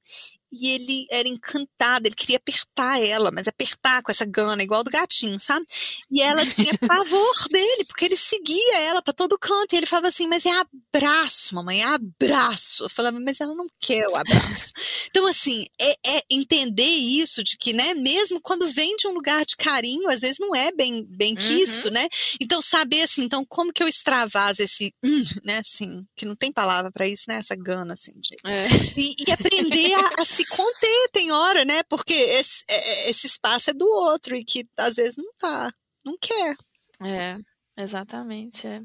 [0.51, 4.89] e ele era encantado, ele queria apertar ela, mas apertar com essa gana, igual do
[4.91, 5.65] gatinho, sabe?
[6.11, 10.07] E ela tinha pavor dele, porque ele seguia ela para todo canto, e ele falava
[10.07, 12.85] assim, mas é abraço, mamãe, é abraço.
[12.85, 14.71] Eu falava, mas ela não quer o abraço.
[15.07, 19.45] Então, assim, é, é, entender isso, de que, né, mesmo quando vem de um lugar
[19.45, 21.93] de carinho, às vezes não é bem, bem quisto, uhum.
[21.93, 22.07] né?
[22.41, 26.51] Então, saber, assim, então, como que eu extravaso esse, hum, né, assim, que não tem
[26.51, 28.35] palavra para isso, né, essa gana, assim, de...
[28.45, 28.67] É.
[28.97, 31.83] E, e, aprender a, a se conter, tem hora, né?
[31.83, 35.73] Porque esse, é, é, esse espaço é do outro e que às vezes não tá,
[36.05, 36.55] não quer.
[37.01, 37.37] É,
[37.77, 38.65] exatamente.
[38.65, 38.81] É.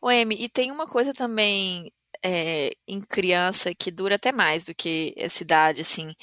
[0.00, 1.90] O M, e tem uma coisa também
[2.22, 6.14] é, em criança que dura até mais do que essa idade, assim,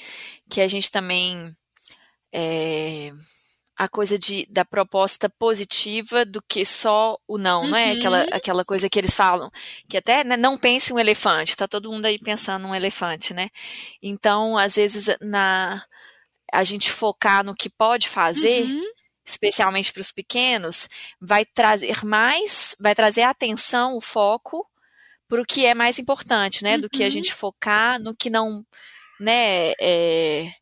[0.48, 1.52] que a gente também
[2.32, 3.12] é,
[3.80, 7.68] a coisa de, da proposta positiva do que só o não, uhum.
[7.68, 7.92] não é?
[7.92, 8.28] Aquela, uhum.
[8.30, 9.50] aquela coisa que eles falam,
[9.88, 13.48] que até né, não pense um elefante, tá todo mundo aí pensando um elefante, né?
[14.02, 15.82] Então, às vezes, na
[16.52, 18.84] a gente focar no que pode fazer, uhum.
[19.24, 20.86] especialmente para os pequenos,
[21.18, 24.62] vai trazer mais, vai trazer a atenção, o foco
[25.26, 26.76] para o que é mais importante, né?
[26.76, 27.10] Do que a uhum.
[27.10, 28.62] gente focar no que não,
[29.18, 29.72] né?
[29.80, 30.52] É,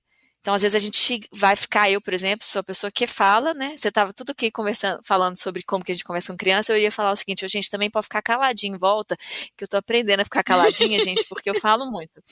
[0.41, 3.53] então, às vezes a gente vai ficar, eu, por exemplo, sou a pessoa que fala,
[3.55, 3.77] né?
[3.77, 6.79] Você estava tudo aqui conversando, falando sobre como que a gente conversa com criança, eu
[6.79, 9.17] ia falar o seguinte, a gente também pode ficar caladinho em volta,
[9.57, 12.23] que eu estou aprendendo a ficar caladinha, gente, porque eu falo muito.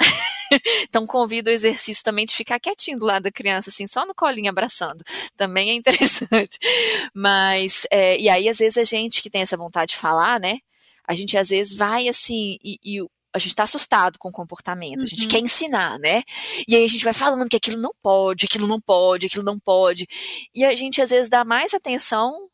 [0.82, 4.14] então, convido o exercício também de ficar quietinho do lado da criança, assim, só no
[4.14, 5.02] colinho abraçando.
[5.36, 6.58] Também é interessante.
[7.14, 10.58] Mas, é, e aí, às vezes, a gente que tem essa vontade de falar, né?
[11.06, 13.02] A gente às vezes vai assim, e, e
[13.34, 15.04] a gente está assustado com o comportamento, uhum.
[15.04, 15.44] a gente quer uhum.
[15.44, 16.22] ensinar, né?
[16.68, 19.58] E aí a gente vai falando que aquilo não pode, aquilo não pode, aquilo não
[19.58, 20.06] pode.
[20.54, 22.48] E a gente às vezes dá mais atenção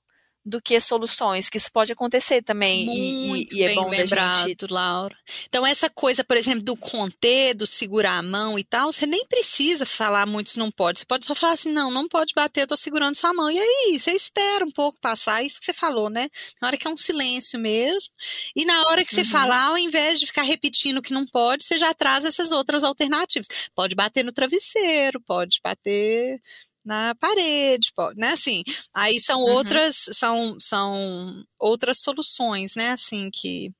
[0.48, 2.86] do que soluções, que isso pode acontecer também.
[2.86, 4.66] Muito e, e, e é bom lembrado, gente...
[4.68, 5.16] Laura.
[5.46, 9.24] Então, essa coisa, por exemplo, do conter, do segurar a mão e tal, você nem
[9.26, 11.00] precisa falar muito não pode.
[11.00, 13.50] Você pode só falar assim, não, não pode bater, eu tô segurando sua mão.
[13.50, 16.28] E aí, você espera um pouco passar, isso que você falou, né?
[16.60, 18.12] Na hora que é um silêncio mesmo.
[18.56, 19.28] E na hora que você uhum.
[19.28, 23.48] falar, ao invés de ficar repetindo que não pode, você já traz essas outras alternativas.
[23.74, 26.40] Pode bater no travesseiro, pode bater
[26.88, 28.32] na parede, pode, né?
[28.32, 28.62] Assim,
[28.94, 29.52] aí são uhum.
[29.52, 32.90] outras, são, são outras soluções, né?
[32.92, 33.70] Assim que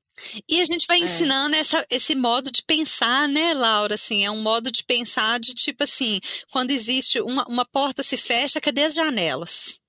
[0.49, 1.03] e a gente vai é.
[1.03, 1.59] ensinando é.
[1.59, 3.95] essa, esse modo de pensar, né, Laura?
[3.95, 6.19] Assim, é um modo de pensar de tipo assim,
[6.51, 9.79] quando existe uma, uma porta se fecha, cadê as janelas?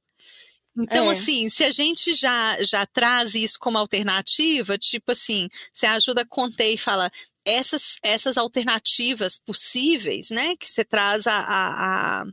[0.81, 1.11] Então, é.
[1.11, 6.27] assim, se a gente já, já traz isso como alternativa, tipo assim, você ajuda a
[6.27, 7.11] conter e fala
[7.45, 12.25] essas, essas alternativas possíveis, né, que você traz a, a, a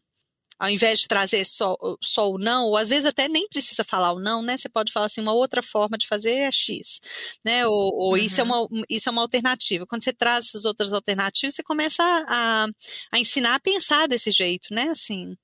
[0.59, 4.11] ao invés de trazer só, só o não, ou às vezes até nem precisa falar
[4.13, 4.57] o não, né?
[4.57, 6.99] Você pode falar assim, uma outra forma de fazer é X,
[7.45, 7.65] né?
[7.67, 8.17] Ou, ou uhum.
[8.17, 9.85] isso, é uma, isso é uma alternativa.
[9.85, 12.67] Quando você traz essas outras alternativas, você começa a,
[13.13, 14.89] a ensinar a pensar desse jeito, né?
[14.89, 15.35] Assim,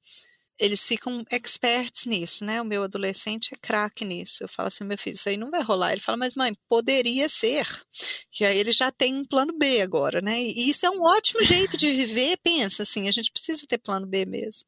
[0.60, 2.62] eles ficam experts nisso, né?
[2.62, 4.44] O meu adolescente é craque nisso.
[4.44, 5.92] Eu falo assim, meu filho, isso aí não vai rolar.
[5.92, 7.68] Ele fala, mas mãe, poderia ser.
[8.40, 10.40] E aí ele já tem um plano B agora, né?
[10.42, 12.38] E isso é um ótimo jeito de viver.
[12.44, 14.64] Pensa assim, a gente precisa ter plano B mesmo.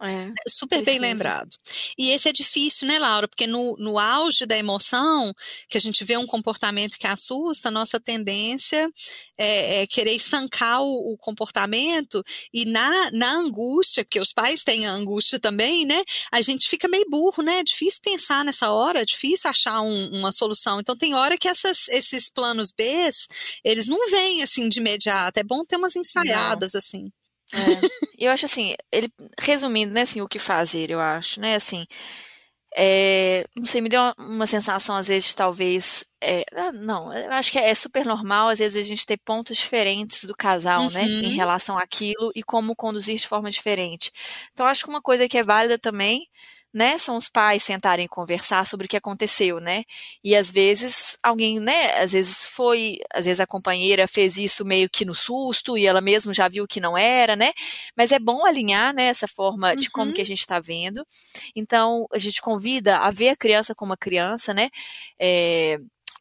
[0.00, 0.84] É, Super precisa.
[0.84, 1.50] bem lembrado.
[1.98, 3.26] E esse é difícil, né, Laura?
[3.26, 5.34] Porque no, no auge da emoção,
[5.68, 8.88] que a gente vê um comportamento que assusta, nossa tendência
[9.36, 12.22] é, é querer estancar o, o, comportamento
[12.54, 16.00] e na, na angústia, porque os pais têm a angústia também, né?
[16.30, 17.58] A gente fica meio burro, né?
[17.58, 20.78] É difícil pensar nessa hora, é difícil achar um, uma solução.
[20.78, 23.10] Então tem hora que essas, esses planos B,
[23.64, 25.40] eles não vêm assim de imediato.
[25.40, 26.78] É bom ter umas ensaiadas não.
[26.78, 27.12] assim.
[27.54, 28.26] É.
[28.26, 31.86] eu acho assim, ele resumindo, né, assim, o que fazer, eu acho, né, assim,
[32.76, 37.12] é, não sei, me deu uma, uma sensação às vezes de talvez, é, ah, não,
[37.12, 40.36] eu acho que é, é, super normal às vezes a gente ter pontos diferentes do
[40.36, 40.90] casal, uhum.
[40.90, 41.34] né, em uhum.
[41.34, 44.12] relação àquilo e como conduzir de forma diferente.
[44.52, 46.28] Então acho que uma coisa que é válida também
[46.72, 49.84] né, são os pais sentarem e conversar sobre o que aconteceu, né?
[50.22, 54.88] E às vezes alguém, né, às vezes foi, às vezes a companheira fez isso meio
[54.90, 57.52] que no susto e ela mesma já viu que não era, né?
[57.96, 60.26] Mas é bom alinhar, né, essa forma de como que a uhum.
[60.26, 61.04] gente está vendo.
[61.56, 64.68] Então, a gente convida a ver a criança como uma criança, né?
[65.18, 65.78] É,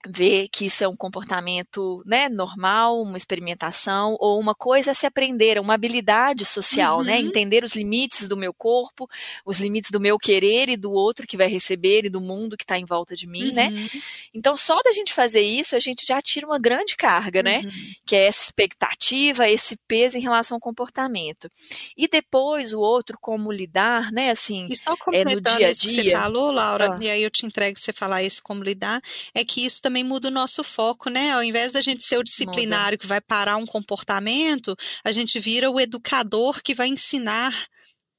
[0.07, 5.05] ver que isso é um comportamento né, normal, uma experimentação, ou uma coisa a se
[5.05, 7.23] aprender, uma habilidade social, né, uhum.
[7.23, 7.27] né?
[7.27, 9.09] Entender os limites do meu corpo,
[9.45, 12.63] os limites do meu querer e do outro que vai receber e do mundo que
[12.63, 13.67] está em volta de mim, né?
[13.67, 13.75] uhum.
[13.75, 13.89] né?
[14.33, 17.61] Então, só da gente fazer isso, a gente já tira uma grande carga, né?
[17.63, 17.71] Uhum.
[18.05, 21.49] Que é essa expectativa, esse peso em relação ao comportamento.
[21.97, 24.31] E depois o outro, como lidar, né?
[24.31, 25.73] Assim, e só é no dia a dia.
[25.73, 26.99] Que você falou, Laura, ah.
[27.01, 29.01] e aí eu te entrego você falar esse como lidar,
[29.33, 31.31] é que isso também muda o nosso foco, né?
[31.31, 32.97] Ao invés da gente ser o disciplinário muda.
[32.97, 37.53] que vai parar um comportamento, a gente vira o educador que vai ensinar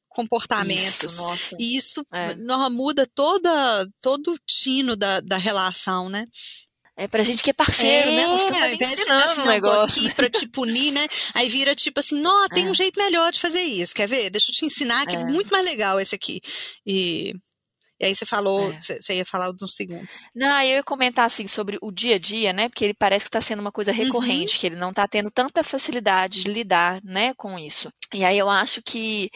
[0.09, 1.13] comportamentos.
[1.13, 2.35] Isso, e isso é.
[2.71, 6.27] muda toda, todo o tino da, da relação, né?
[6.97, 8.23] É pra gente que é parceiro, né?
[8.23, 8.61] é, né?
[8.63, 10.03] Ao invés de assim, um negócio.
[10.03, 11.07] aqui pra te punir, né?
[11.35, 12.71] Aí vira tipo assim, não, tem é.
[12.71, 14.31] um jeito melhor de fazer isso, quer ver?
[14.31, 16.41] Deixa eu te ensinar que é, é muito mais legal esse aqui.
[16.85, 17.35] E
[18.01, 18.81] e aí você falou, é.
[18.81, 20.09] você ia falar de um segundo.
[20.35, 22.69] Não, eu ia comentar assim sobre o dia a dia, né?
[22.69, 24.61] Porque ele parece que está sendo uma coisa recorrente, uhum.
[24.61, 27.93] que ele não está tendo tanta facilidade de lidar, né, com isso.
[28.15, 29.31] E aí eu acho que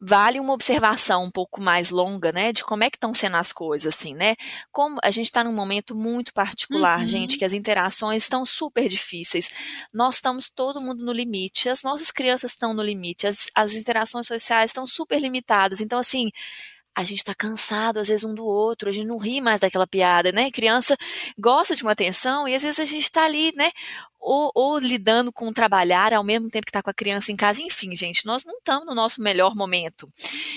[0.00, 3.52] vale uma observação um pouco mais longa, né, de como é que estão sendo as
[3.52, 4.36] coisas, assim, né?
[4.70, 7.08] Como a gente está num momento muito particular, uhum.
[7.08, 9.48] gente, que as interações estão super difíceis.
[9.94, 14.26] Nós estamos todo mundo no limite, as nossas crianças estão no limite, as, as interações
[14.26, 15.80] sociais estão super limitadas.
[15.80, 16.30] Então, assim,
[16.96, 19.86] a gente está cansado, às vezes, um do outro, a gente não ri mais daquela
[19.86, 20.50] piada, né?
[20.50, 20.96] Criança
[21.38, 23.70] gosta de uma atenção e às vezes a gente está ali, né?
[24.24, 27.60] Ou, ou, lidando com trabalhar ao mesmo tempo que está com a criança em casa.
[27.62, 30.10] Enfim, gente, nós não estamos no nosso melhor momento.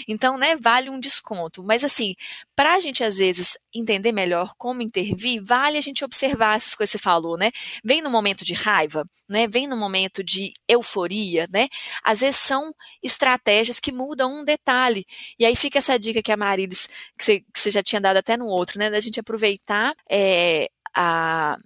[0.08, 1.62] Então, né, vale um desconto.
[1.62, 2.16] Mas, assim,
[2.56, 6.94] para a gente, às vezes, entender melhor como intervir, vale a gente observar essas coisas
[6.94, 7.52] que você falou, né?
[7.84, 9.48] Vem no momento de raiva, né?
[9.50, 11.68] Vem no momento de euforia, né?
[12.02, 15.06] Às vezes são estratégias que mudam um detalhe.
[15.38, 18.16] E aí fica essa dica que a Marilis, que você, que você já tinha dado
[18.16, 18.90] até no outro, né?
[18.90, 21.58] Da gente aproveitar é, a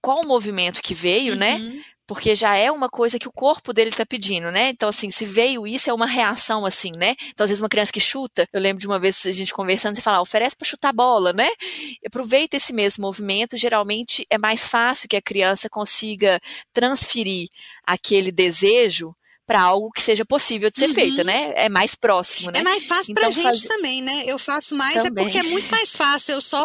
[0.00, 1.56] qual o movimento que veio, né?
[1.56, 1.74] uhum.
[1.74, 1.84] né?
[2.06, 4.70] Porque já é uma coisa que o corpo dele tá pedindo, né?
[4.70, 7.14] Então, assim, se veio isso, é uma reação, assim, né?
[7.28, 9.94] Então, às vezes, uma criança que chuta, eu lembro de uma vez a gente conversando,
[9.94, 11.48] você fala, ah, oferece para chutar bola, né?
[12.04, 16.40] Aproveita esse mesmo movimento, geralmente é mais fácil que a criança consiga
[16.72, 17.46] transferir
[17.86, 19.14] aquele desejo
[19.50, 20.94] para algo que seja possíeu de ser uhum.
[20.94, 21.52] feito, né?
[21.56, 22.60] É mais próximo, né?
[22.60, 23.64] É mais fácil então, pra gente faz...
[23.64, 24.22] também, né?
[24.24, 25.24] Eu faço mais é também.
[25.24, 26.64] é porque é muito mais fácil eu só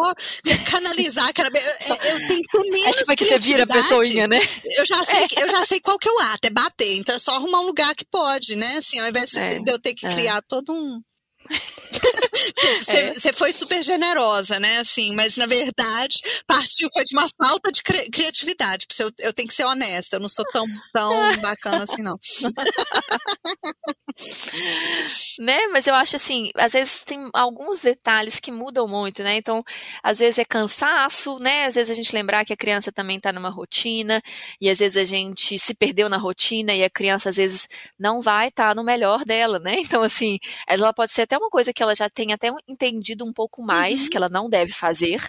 [0.70, 4.38] canalizar aquela eu, eu tenho que menos É tipo que você vira a pessoinha, né?
[4.76, 6.96] Eu já sei, eu já sei qual que é o ato, é bater.
[6.96, 8.76] Então é só arrumar um lugar que pode, né?
[8.76, 10.10] Assim, ao invés é, de eu ter que é.
[10.10, 11.00] criar todo um
[12.82, 13.32] você, é.
[13.32, 14.78] foi super generosa, né?
[14.78, 18.86] Assim, mas na verdade partiu foi de uma falta de cri criatividade.
[18.98, 22.18] Eu, eu tenho que ser honesta, eu não sou tão, tão bacana assim, não.
[25.40, 25.66] né?
[25.68, 29.36] Mas eu acho assim, às vezes tem alguns detalhes que mudam muito, né?
[29.36, 29.62] Então,
[30.02, 31.66] às vezes é cansaço, né?
[31.66, 34.22] Às vezes a gente lembrar que a criança também está numa rotina,
[34.60, 38.20] e às vezes a gente se perdeu na rotina e a criança às vezes não
[38.20, 39.76] vai estar tá no melhor dela, né?
[39.86, 43.32] Então, assim, ela pode ser até uma coisa que ela já tem até entendido um
[43.32, 44.10] pouco mais, uhum.
[44.10, 45.22] que ela não deve fazer,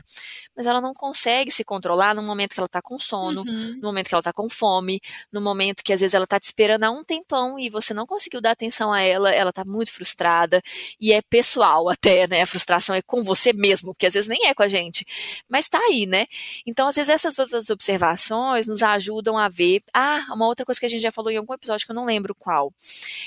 [0.55, 3.75] mas ela não consegue se controlar no momento que ela está com sono, uhum.
[3.75, 4.99] no momento que ela está com fome,
[5.31, 8.05] no momento que às vezes ela está te esperando há um tempão e você não
[8.05, 10.61] conseguiu dar atenção atenção a ela, ela tá muito frustrada
[10.99, 12.41] e é pessoal até, né?
[12.41, 15.05] A frustração é com você mesmo, que às vezes nem é com a gente,
[15.49, 16.27] mas tá aí, né?
[16.65, 20.85] Então, às vezes essas outras observações nos ajudam a ver, ah, uma outra coisa que
[20.85, 22.73] a gente já falou em algum episódio que eu não lembro qual.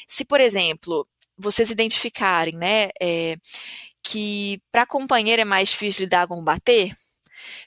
[0.06, 1.06] Se, por exemplo,
[1.40, 3.36] vocês identificarem, né, é,
[4.02, 6.92] que para companheiro é mais difícil lidar com bater,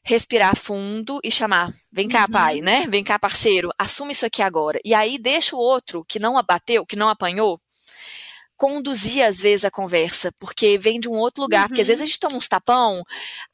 [0.04, 2.32] respirar fundo e chamar, vem cá, uhum.
[2.32, 2.86] pai, né?
[2.90, 4.80] Vem cá, parceiro, assume isso aqui agora.
[4.84, 7.60] E aí deixa o outro que não abateu, que não apanhou,
[8.64, 11.68] conduzir às vezes a conversa, porque vem de um outro lugar, uhum.
[11.68, 13.04] porque às vezes a gente toma uns tapão,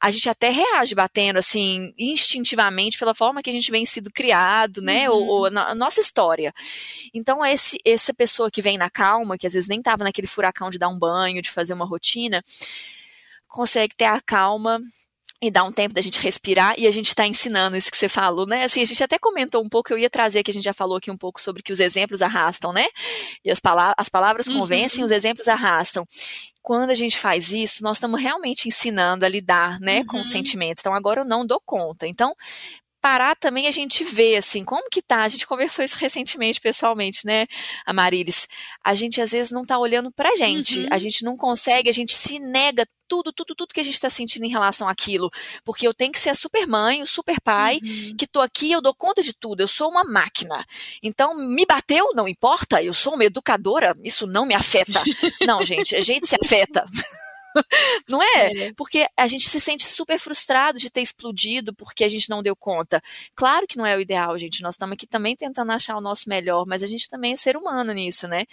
[0.00, 4.80] a gente até reage batendo assim, instintivamente pela forma que a gente vem sido criado,
[4.80, 5.16] né, uhum.
[5.16, 6.54] ou, ou na, a nossa história.
[7.12, 10.70] Então esse essa pessoa que vem na calma, que às vezes nem estava naquele furacão
[10.70, 12.40] de dar um banho, de fazer uma rotina,
[13.48, 14.80] consegue ter a calma
[15.42, 18.08] e dá um tempo da gente respirar e a gente está ensinando isso que você
[18.08, 18.64] falou, né?
[18.64, 20.98] Assim, a gente até comentou um pouco, eu ia trazer que a gente já falou
[20.98, 22.86] aqui um pouco sobre que os exemplos arrastam, né?
[23.42, 24.58] E as, palavras, as palavras uhum.
[24.58, 26.06] convencem, os exemplos arrastam.
[26.62, 30.06] Quando a gente faz isso, nós estamos realmente ensinando a lidar, né, uhum.
[30.06, 30.82] com os sentimentos.
[30.82, 32.06] Então, agora eu não dou conta.
[32.06, 32.34] Então,
[33.00, 37.24] parar também a gente vê, assim, como que tá, a gente conversou isso recentemente, pessoalmente,
[37.24, 37.46] né,
[37.86, 38.46] Amarilis?
[38.84, 40.86] A gente às vezes não tá olhando pra gente, uhum.
[40.90, 44.08] a gente não consegue, a gente se nega tudo, tudo, tudo que a gente está
[44.08, 45.28] sentindo em relação àquilo.
[45.64, 48.16] Porque eu tenho que ser a super mãe, o super pai, uhum.
[48.16, 50.64] que tô aqui, eu dou conta de tudo, eu sou uma máquina.
[51.02, 55.02] Então, me bateu, não importa, eu sou uma educadora, isso não me afeta.
[55.44, 56.84] não, gente, a gente se afeta.
[58.08, 58.66] não é?
[58.66, 58.72] é?
[58.74, 62.56] Porque a gente se sente super frustrado de ter explodido porque a gente não deu
[62.56, 63.02] conta.
[63.34, 64.62] Claro que não é o ideal, gente.
[64.62, 67.56] Nós estamos aqui também tentando achar o nosso melhor, mas a gente também é ser
[67.56, 68.44] humano nisso, né?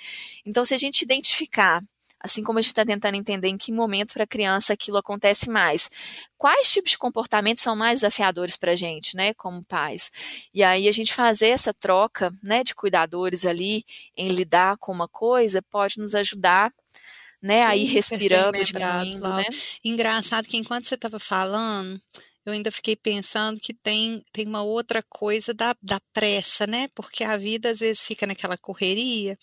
[0.45, 1.81] Então, se a gente identificar
[2.19, 5.49] assim como a gente está tentando entender em que momento para a criança aquilo acontece
[5.49, 5.89] mais.
[6.37, 10.11] Quais tipos de comportamentos são mais desafiadores para a gente, né, como pais?
[10.53, 13.83] E aí a gente fazer essa troca, né, de cuidadores ali
[14.15, 16.71] em lidar com uma coisa pode nos ajudar
[17.41, 17.63] né?
[17.65, 19.45] Aí respirando, diminuindo, né?
[19.83, 21.99] Engraçado que enquanto você estava falando,
[22.47, 26.87] eu ainda fiquei pensando que tem, tem uma outra coisa da, da pressa, né?
[26.95, 29.37] Porque a vida às vezes fica naquela correria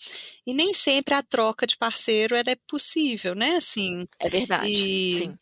[0.45, 3.57] e nem sempre a troca de parceiro é possível, né?
[3.57, 4.07] Assim.
[4.19, 4.67] É verdade.
[4.67, 5.37] E, sim.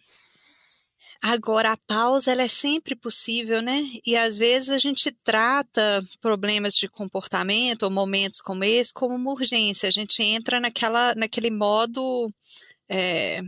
[1.26, 3.82] Agora, a pausa ela é sempre possível, né?
[4.06, 9.32] E às vezes a gente trata problemas de comportamento ou momentos como esse como uma
[9.32, 9.88] urgência.
[9.88, 12.30] A gente entra naquela, naquele modo
[12.90, 13.42] é,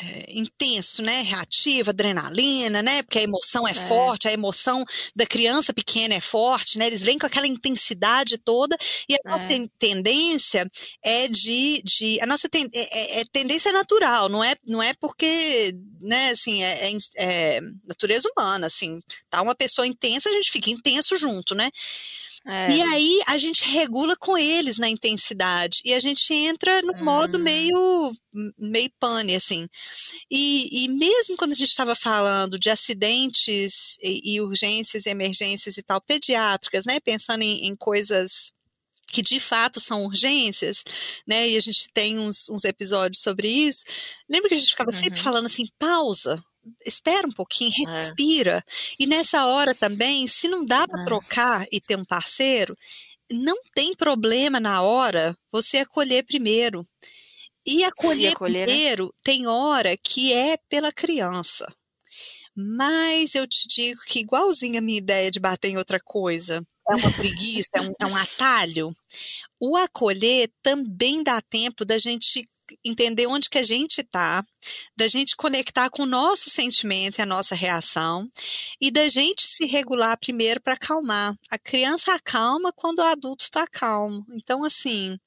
[0.00, 1.22] é, intenso, né?
[1.22, 3.02] Reativo, adrenalina, né?
[3.02, 6.86] Porque a emoção é, é, forte, a emoção da criança pequena é forte, né?
[6.86, 8.76] Eles vêm com aquela intensidade toda
[9.08, 9.30] e a é.
[9.30, 10.68] nossa tendência
[11.02, 14.92] é de, de a nossa ten, é, é, é, tendência natural, não é, não é
[14.94, 16.30] porque, né?
[16.30, 21.54] Assim, é, é natureza humana, assim, tá uma pessoa intensa, a gente fica intenso junto,
[21.54, 21.70] né?
[22.46, 22.76] É.
[22.76, 27.02] E aí a gente regula com eles na intensidade e a gente entra no hum.
[27.02, 28.12] modo meio
[28.58, 29.66] meio pane assim.
[30.30, 35.78] E, e mesmo quando a gente estava falando de acidentes e, e, urgências e emergências
[35.78, 38.52] e tal pediátricas, né, pensando em, em coisas
[39.10, 40.82] que de fato são urgências,
[41.24, 41.48] né?
[41.48, 43.84] E a gente tem uns, uns episódios sobre isso.
[44.28, 44.98] Lembra que a gente ficava uhum.
[44.98, 46.42] sempre falando assim, pausa,
[46.84, 47.98] espera um pouquinho, é.
[47.98, 48.58] respira.
[48.58, 48.72] É.
[48.98, 51.04] E nessa hora também, se não dá para é.
[51.04, 52.76] trocar e ter um parceiro,
[53.30, 56.86] não tem problema na hora você acolher primeiro.
[57.66, 58.66] E acolher, acolher né?
[58.66, 59.10] primeiro né?
[59.22, 61.66] tem hora que é pela criança.
[62.56, 66.94] Mas eu te digo que, igualzinho a minha ideia de bater em outra coisa, é
[66.94, 68.92] uma preguiça, é, um, é um atalho,
[69.58, 72.48] o acolher também dá tempo da gente
[72.84, 74.44] entender onde que a gente está,
[74.96, 78.28] da gente conectar com o nosso sentimento e a nossa reação,
[78.80, 81.36] e da gente se regular primeiro para acalmar.
[81.50, 84.24] A criança acalma quando o adulto está calmo.
[84.30, 85.18] Então, assim,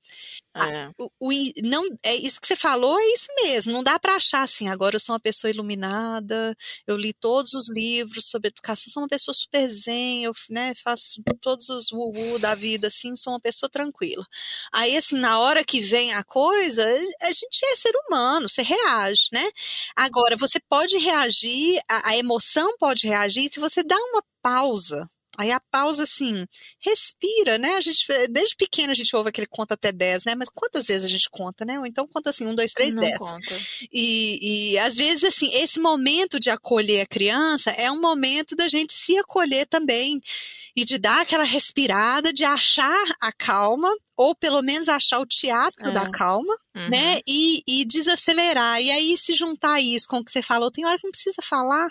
[0.66, 0.90] é.
[0.98, 1.32] O, o,
[1.64, 3.72] não, é isso que você falou, é isso mesmo.
[3.72, 6.56] Não dá para achar assim, agora eu sou uma pessoa iluminada,
[6.88, 11.22] eu li todos os livros sobre educação, sou uma pessoa super zen, eu né, faço
[11.42, 14.26] todos os wu da vida, assim, sou uma pessoa tranquila.
[14.74, 16.84] Aí, assim, na hora que vem a coisa,
[17.22, 19.44] a gente é ser humano, você reage, né?
[19.96, 25.52] Agora, você pode reagir, a, a emoção pode reagir se você dá uma pausa Aí
[25.52, 26.48] a pausa, assim,
[26.80, 27.76] respira, né?
[27.76, 30.34] A gente, desde pequeno a gente ouve aquele conta até 10, né?
[30.34, 31.78] Mas quantas vezes a gente conta, né?
[31.78, 33.20] Ou então conta assim, 1, 2, 3, 10.
[33.94, 38.68] E, e às vezes, assim, esse momento de acolher a criança é um momento da
[38.68, 40.20] gente se acolher também.
[40.76, 45.90] E de dar aquela respirada, de achar a calma, ou pelo menos achar o teatro
[45.90, 45.92] é.
[45.94, 46.90] da calma, uhum.
[46.90, 47.20] né?
[47.28, 48.82] E, e, desacelerar.
[48.82, 51.42] E aí, se juntar isso com o que você falou, tem hora que não precisa
[51.42, 51.88] falar.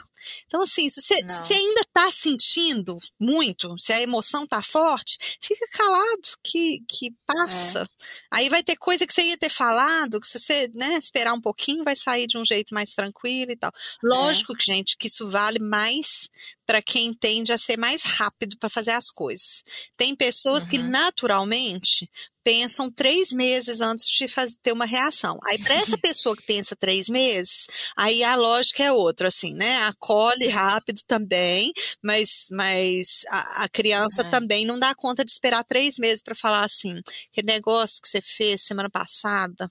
[0.46, 5.18] Então, assim, se você, se você ainda está sentindo muito, se a emoção está forte,
[5.40, 7.82] fica calado, que, que passa.
[7.82, 7.86] É.
[8.32, 11.40] Aí vai ter coisa que você ia ter falado, que se você né, esperar um
[11.40, 13.70] pouquinho, vai sair de um jeito mais tranquilo e tal.
[14.02, 14.56] Lógico é.
[14.56, 16.28] que, gente, que isso vale mais
[16.66, 19.62] para quem tende a ser mais rápido para fazer as coisas.
[19.96, 20.70] Tem pessoas uhum.
[20.70, 22.10] que naturalmente
[22.44, 25.36] pensam três meses antes de fazer, ter uma reação.
[25.44, 29.78] Aí, para essa pessoa que pensa três meses, aí a lógica é outra, assim, né?
[29.82, 34.30] Acolhe rápido também, mas, mas a, a criança uhum.
[34.30, 37.00] também não dá conta de esperar três meses para falar assim:
[37.32, 39.68] que negócio que você fez semana passada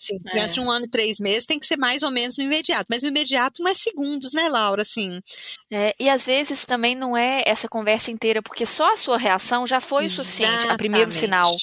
[0.00, 0.54] Assim, criança é.
[0.54, 2.86] de um ano e três meses tem que ser mais ou menos no imediato.
[2.88, 4.82] Mas o imediato não é segundos, né, Laura?
[4.82, 5.20] Assim.
[5.70, 9.66] É, e às vezes também não é essa conversa inteira, porque só a sua reação
[9.66, 10.20] já foi Exatamente.
[10.20, 11.54] o suficiente, a primeiro sinal.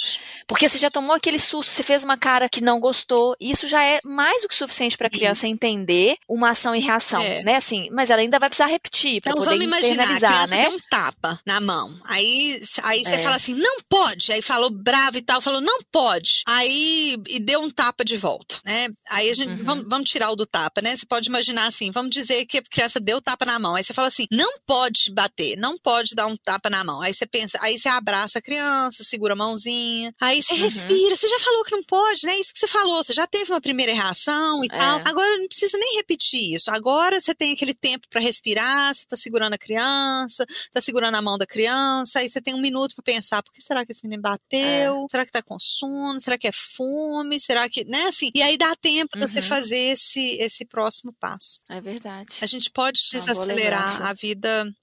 [0.48, 3.84] Porque você já tomou aquele susto, você fez uma cara que não gostou, isso já
[3.84, 5.54] é mais do que suficiente para a criança isso.
[5.54, 7.44] entender uma ação e reação, é.
[7.44, 7.56] né?
[7.56, 10.68] Assim, mas ela ainda vai precisar repetir para então, poder vamos imaginar, a né?
[10.68, 11.90] Deu um tapa na mão.
[12.06, 13.20] Aí, aí você é.
[13.20, 14.32] fala assim, não pode.
[14.32, 16.44] Aí falou bravo e tal, falou não pode.
[16.48, 18.90] Aí e deu um tapa de volta, né?
[19.10, 19.64] Aí a gente uhum.
[19.64, 20.96] vamos, vamos tirar o do tapa, né?
[20.96, 23.76] Você pode imaginar assim, vamos dizer que a criança deu tapa na mão.
[23.76, 27.02] Aí você fala assim, não pode bater, não pode dar um tapa na mão.
[27.02, 30.14] Aí você pensa, aí você abraça a criança, segura a mãozinha.
[30.20, 30.62] Aí você uhum.
[30.62, 32.36] respira, você já falou que não pode, né?
[32.40, 34.78] Isso que você falou, você já teve uma primeira reação e é.
[34.78, 35.02] tal.
[35.06, 36.72] Agora não precisa nem repetir isso.
[36.72, 41.22] Agora você tem aquele tempo para respirar, você tá segurando a criança, tá segurando a
[41.22, 44.04] mão da criança, aí você tem um minuto para pensar, por que será que esse
[44.04, 45.06] menino bateu?
[45.06, 45.08] É.
[45.10, 46.20] Será que tá com sono?
[46.20, 47.40] Será que é fome?
[47.40, 48.32] Será que, né, assim?
[48.34, 49.26] E aí dá tempo uhum.
[49.26, 51.60] de você fazer esse esse próximo passo.
[51.70, 52.34] É verdade.
[52.42, 54.74] A gente pode desacelerar a vida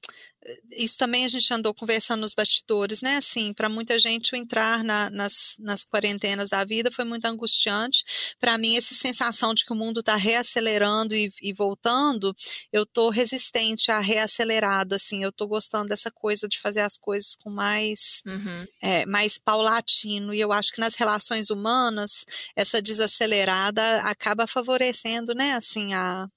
[0.73, 3.17] isso também a gente andou conversando nos bastidores, né?
[3.17, 8.05] Assim, para muita gente o entrar na, nas, nas quarentenas da vida foi muito angustiante.
[8.39, 12.35] Para mim, essa sensação de que o mundo está reacelerando e, e, voltando,
[12.73, 15.23] eu tô resistente à reacelerada, assim.
[15.23, 18.67] Eu tô gostando dessa coisa de fazer as coisas com mais, uhum.
[18.83, 20.35] é, mais paulatino.
[20.35, 22.25] E eu acho que nas relações humanas,
[22.55, 25.55] essa desacelerada acaba favorecendo, né?
[25.55, 26.29] Assim, a,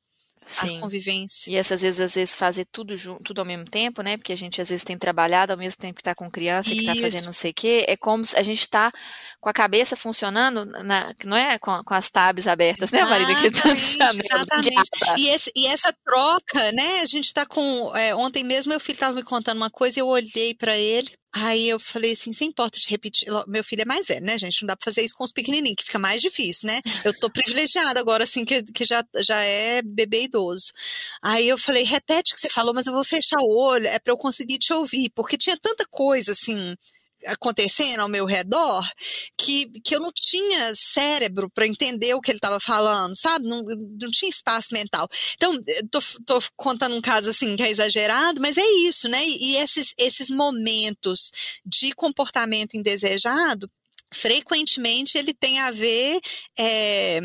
[0.53, 0.77] Sim.
[0.77, 1.51] a convivência.
[1.51, 4.17] E essas vezes, às vezes, fazer tudo junto, tudo ao mesmo tempo, né?
[4.17, 6.79] Porque a gente às vezes tem trabalhado ao mesmo tempo que está com criança, Isso.
[6.79, 7.85] que está fazendo não sei o quê.
[7.87, 8.91] É como se a gente está
[9.39, 13.35] com a cabeça funcionando, na, não é com, com as tabs abertas, né, Marília?
[13.35, 14.89] Que tá exatamente.
[15.17, 17.01] E, esse, e, essa troca, né?
[17.01, 17.95] A gente está com.
[17.95, 21.20] É, ontem mesmo meu filho estava me contando uma coisa e eu olhei para ele.
[21.33, 23.27] Aí eu falei assim, sem importa de repetir.
[23.47, 24.61] Meu filho é mais velho, né, gente?
[24.61, 26.81] Não dá pra fazer isso com os pequenininhos, que fica mais difícil, né?
[27.05, 30.73] Eu tô privilegiada agora, assim, que, que já, já é bebê idoso.
[31.21, 33.97] Aí eu falei, repete o que você falou, mas eu vou fechar o olho, é
[33.99, 35.09] pra eu conseguir te ouvir.
[35.15, 36.75] Porque tinha tanta coisa, assim,
[37.27, 38.87] acontecendo ao meu redor
[39.37, 43.47] que, que eu não tinha cérebro para entender o que ele estava falando, sabe?
[43.47, 43.61] Não,
[43.99, 45.07] não tinha espaço mental.
[45.35, 45.53] Então,
[45.89, 49.23] tô, tô contando um caso assim que é exagerado, mas é isso, né?
[49.25, 51.31] E, e esses, esses momentos
[51.65, 53.69] de comportamento indesejado
[54.13, 56.19] frequentemente ele tem a ver
[56.59, 57.21] é,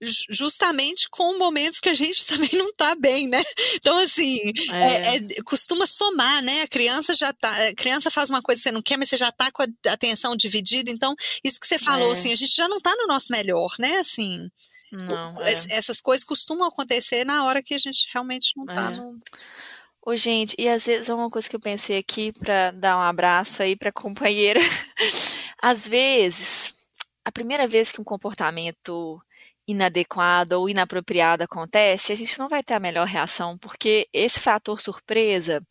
[0.00, 3.42] justamente com momentos que a gente também não tá bem, né?
[3.74, 5.16] Então, assim, é.
[5.16, 6.62] É, é, costuma somar, né?
[6.62, 9.16] A criança já tá, a criança faz uma coisa que você não quer, mas você
[9.16, 10.90] já tá com a atenção dividida.
[10.90, 12.12] Então, isso que você falou, é.
[12.12, 13.98] assim, a gente já não tá no nosso melhor, né?
[13.98, 14.48] Assim.
[14.90, 15.52] Não, é.
[15.52, 19.18] essas coisas costumam acontecer na hora que a gente realmente não tá no.
[20.00, 23.62] Ô, gente, e às vezes uma coisa que eu pensei aqui para dar um abraço
[23.62, 24.58] aí pra companheira.
[25.60, 26.72] às vezes,
[27.22, 29.20] a primeira vez que um comportamento
[29.68, 34.80] inadequado ou inapropriado acontece, a gente não vai ter a melhor reação, porque esse fator
[34.80, 35.62] surpresa,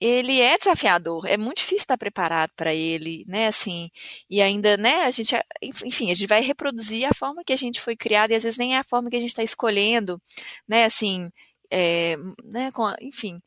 [0.00, 3.90] ele é desafiador, é muito difícil estar preparado para ele, né, assim,
[4.28, 7.80] e ainda, né, a gente, enfim, a gente vai reproduzir a forma que a gente
[7.80, 10.20] foi criado e às vezes nem é a forma que a gente está escolhendo,
[10.68, 11.30] né, assim,
[11.70, 13.40] é, né, com, enfim,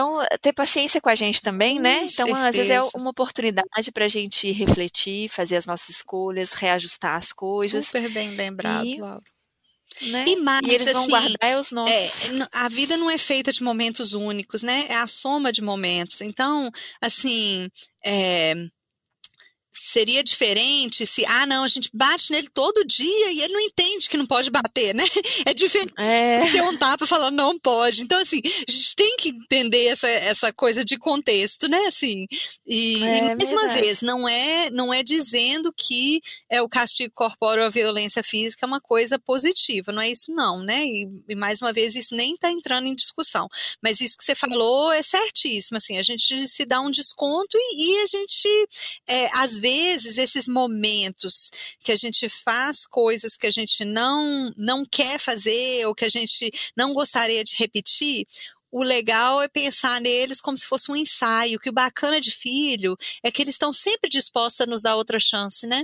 [0.00, 2.04] então, ter paciência com a gente também, né?
[2.04, 2.48] Então, certeza.
[2.48, 7.32] às vezes é uma oportunidade para a gente refletir, fazer as nossas escolhas, reajustar as
[7.32, 7.86] coisas.
[7.86, 9.22] Super bem lembrado, e, Laura.
[10.02, 10.24] Né?
[10.26, 12.30] E, mais, e eles assim, vão guardar os é, nossos.
[12.30, 14.86] É, a vida não é feita de momentos únicos, né?
[14.88, 16.22] É a soma de momentos.
[16.22, 16.70] Então,
[17.02, 17.68] assim,
[18.02, 18.54] é,
[19.82, 24.08] seria diferente se, ah, não, a gente bate nele todo dia e ele não entende
[24.08, 25.04] que não pode bater, né?
[25.46, 26.50] É diferente é.
[26.50, 28.02] ter um tapa falando não pode.
[28.02, 31.78] Então, assim, a gente tem que entender essa, essa coisa de contexto, né?
[31.86, 32.26] Assim,
[32.66, 37.12] e, é, e mais uma vez, não é, não é dizendo que é o castigo
[37.14, 40.84] corpóreo ou a violência física é uma coisa positiva, não é isso não, né?
[40.84, 43.48] E, e mais uma vez, isso nem está entrando em discussão.
[43.82, 47.92] Mas isso que você falou é certíssimo, assim, a gente se dá um desconto e,
[47.92, 48.68] e a gente,
[49.08, 51.50] é, às vezes, vezes esses momentos
[51.80, 56.08] que a gente faz coisas que a gente não não quer fazer ou que a
[56.08, 58.26] gente não gostaria de repetir,
[58.72, 62.96] o legal é pensar neles como se fosse um ensaio, que o bacana de filho
[63.22, 65.82] é que eles estão sempre dispostos a nos dar outra chance, né?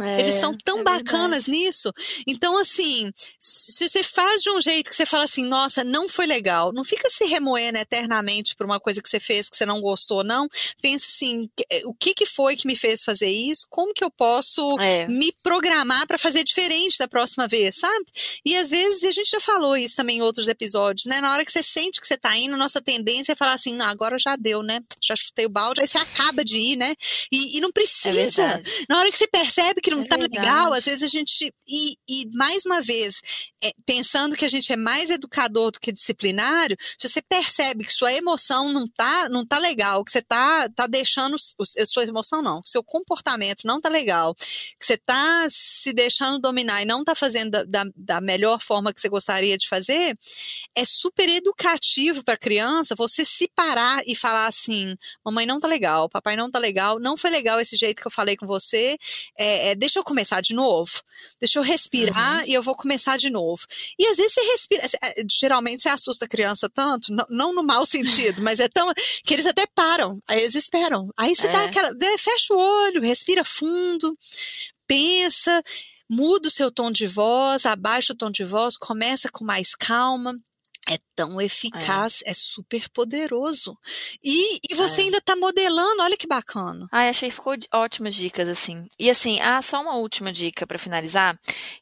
[0.00, 1.50] É, Eles são tão é bacanas verdade.
[1.50, 1.92] nisso.
[2.26, 6.26] Então, assim, se você faz de um jeito que você fala assim, nossa, não foi
[6.26, 9.80] legal, não fica se remoendo eternamente por uma coisa que você fez que você não
[9.80, 10.48] gostou, não.
[10.82, 13.66] Pensa assim, eh, o que, que foi que me fez fazer isso?
[13.70, 15.06] Como que eu posso é.
[15.08, 18.04] me programar para fazer diferente da próxima vez, sabe?
[18.44, 21.20] E às vezes, a gente já falou isso também em outros episódios, né?
[21.20, 23.86] Na hora que você sente que você tá indo, nossa tendência é falar assim, não,
[23.86, 24.80] agora já deu, né?
[25.00, 26.94] Já chutei o balde, aí você acaba de ir, né?
[27.32, 28.62] E, e não é precisa.
[28.88, 31.52] Na hora que você percebe percebe que não é tá legal, às vezes a gente.
[31.68, 33.20] E, e mais uma vez,
[33.62, 37.92] é, pensando que a gente é mais educador do que disciplinário, se você percebe que
[37.92, 41.36] sua emoção não tá, não tá legal, que você tá, tá deixando.
[41.38, 46.84] Sua emoção não, seu comportamento não tá legal, que você tá se deixando dominar e
[46.84, 50.18] não tá fazendo da, da, da melhor forma que você gostaria de fazer,
[50.74, 55.68] é super educativo para a criança você se parar e falar assim: mamãe não tá
[55.68, 58.96] legal, papai não tá legal, não foi legal esse jeito que eu falei com você,
[59.38, 60.90] é, é, deixa eu começar de novo,
[61.38, 62.46] deixa eu respirar uhum.
[62.46, 63.62] e eu vou começar de novo.
[63.98, 67.62] E às vezes você respira, é, geralmente você assusta a criança tanto, não, não no
[67.62, 68.92] mau sentido, mas é tão
[69.24, 71.08] que eles até param, aí eles esperam.
[71.16, 71.66] Aí você dá é.
[71.66, 74.16] aquela, fecha o olho, respira fundo,
[74.86, 75.62] pensa,
[76.08, 80.38] muda o seu tom de voz, abaixa o tom de voz, começa com mais calma
[80.88, 83.76] é tão eficaz, é, é super poderoso.
[84.22, 85.04] E, e você é.
[85.04, 86.88] ainda tá modelando, olha que bacana.
[86.90, 88.88] Ai, achei que ficou ótimas dicas, assim.
[88.98, 91.38] E assim, ah, só uma última dica para finalizar,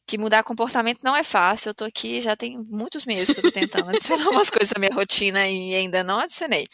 [0.07, 1.71] que mudar comportamento não é fácil.
[1.71, 4.81] Eu tô aqui já tem muitos meses que eu tô tentando adicionar umas coisas na
[4.81, 6.67] minha rotina e ainda não adicionei.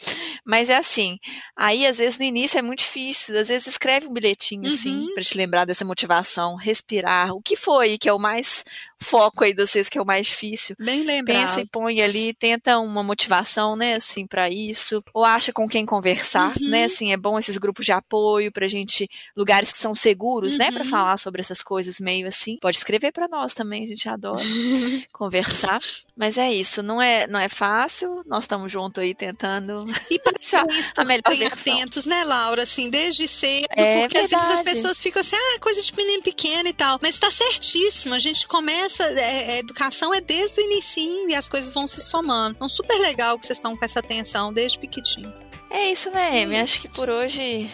[0.43, 1.17] Mas é assim,
[1.55, 5.03] aí às vezes no início é muito difícil, às vezes escreve um bilhetinho assim, uhum.
[5.03, 7.33] assim, para te lembrar dessa motivação, respirar.
[7.33, 8.63] O que foi que é o mais
[9.01, 10.75] foco aí de vocês que é o mais difícil.
[10.79, 11.37] Bem lembrado.
[11.37, 15.03] Pensa e põe ali, tenta uma motivação, né, assim, para isso.
[15.13, 16.69] Ou acha com quem conversar, né, uhum.
[16.69, 20.59] né, assim, é bom esses grupos de apoio pra gente, lugares que são seguros, uhum.
[20.59, 22.57] né, para falar sobre essas coisas meio assim.
[22.61, 24.41] Pode escrever para nós também, a gente adora
[25.13, 25.79] conversar.
[26.17, 30.65] Mas é isso, não é, não é fácil, nós estamos juntos aí tentando e achar
[30.67, 34.35] isso, a melhor atentos, né, Laura, assim, desde cedo, é porque verdade.
[34.35, 37.29] às vezes as pessoas ficam assim, ah, coisa de menino pequeno e tal, mas tá
[37.29, 40.85] certíssimo, a gente começa, é, a educação é desde o início
[41.29, 42.55] e as coisas vão se somando.
[42.55, 45.33] Então, super legal que vocês estão com essa atenção desde pequitinho.
[45.69, 46.57] É isso, né, Amy?
[46.57, 47.69] Acho que por hoje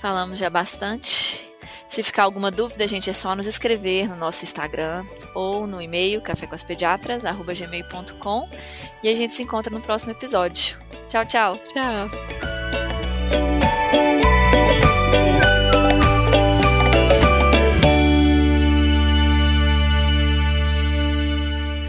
[0.00, 1.44] falamos já bastante.
[1.94, 6.20] Se ficar alguma dúvida, gente, é só nos escrever no nosso Instagram ou no e-mail
[6.20, 8.48] cafécoaspediatras@gmail.com
[9.00, 10.76] e a gente se encontra no próximo episódio.
[11.08, 11.56] Tchau, tchau.
[11.58, 12.10] Tchau.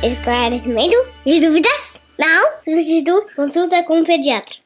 [0.03, 0.95] Esclarecimento
[1.26, 1.99] de dúvidas?
[2.20, 2.62] Não?
[2.64, 4.64] Substituto consulta com o pediatra.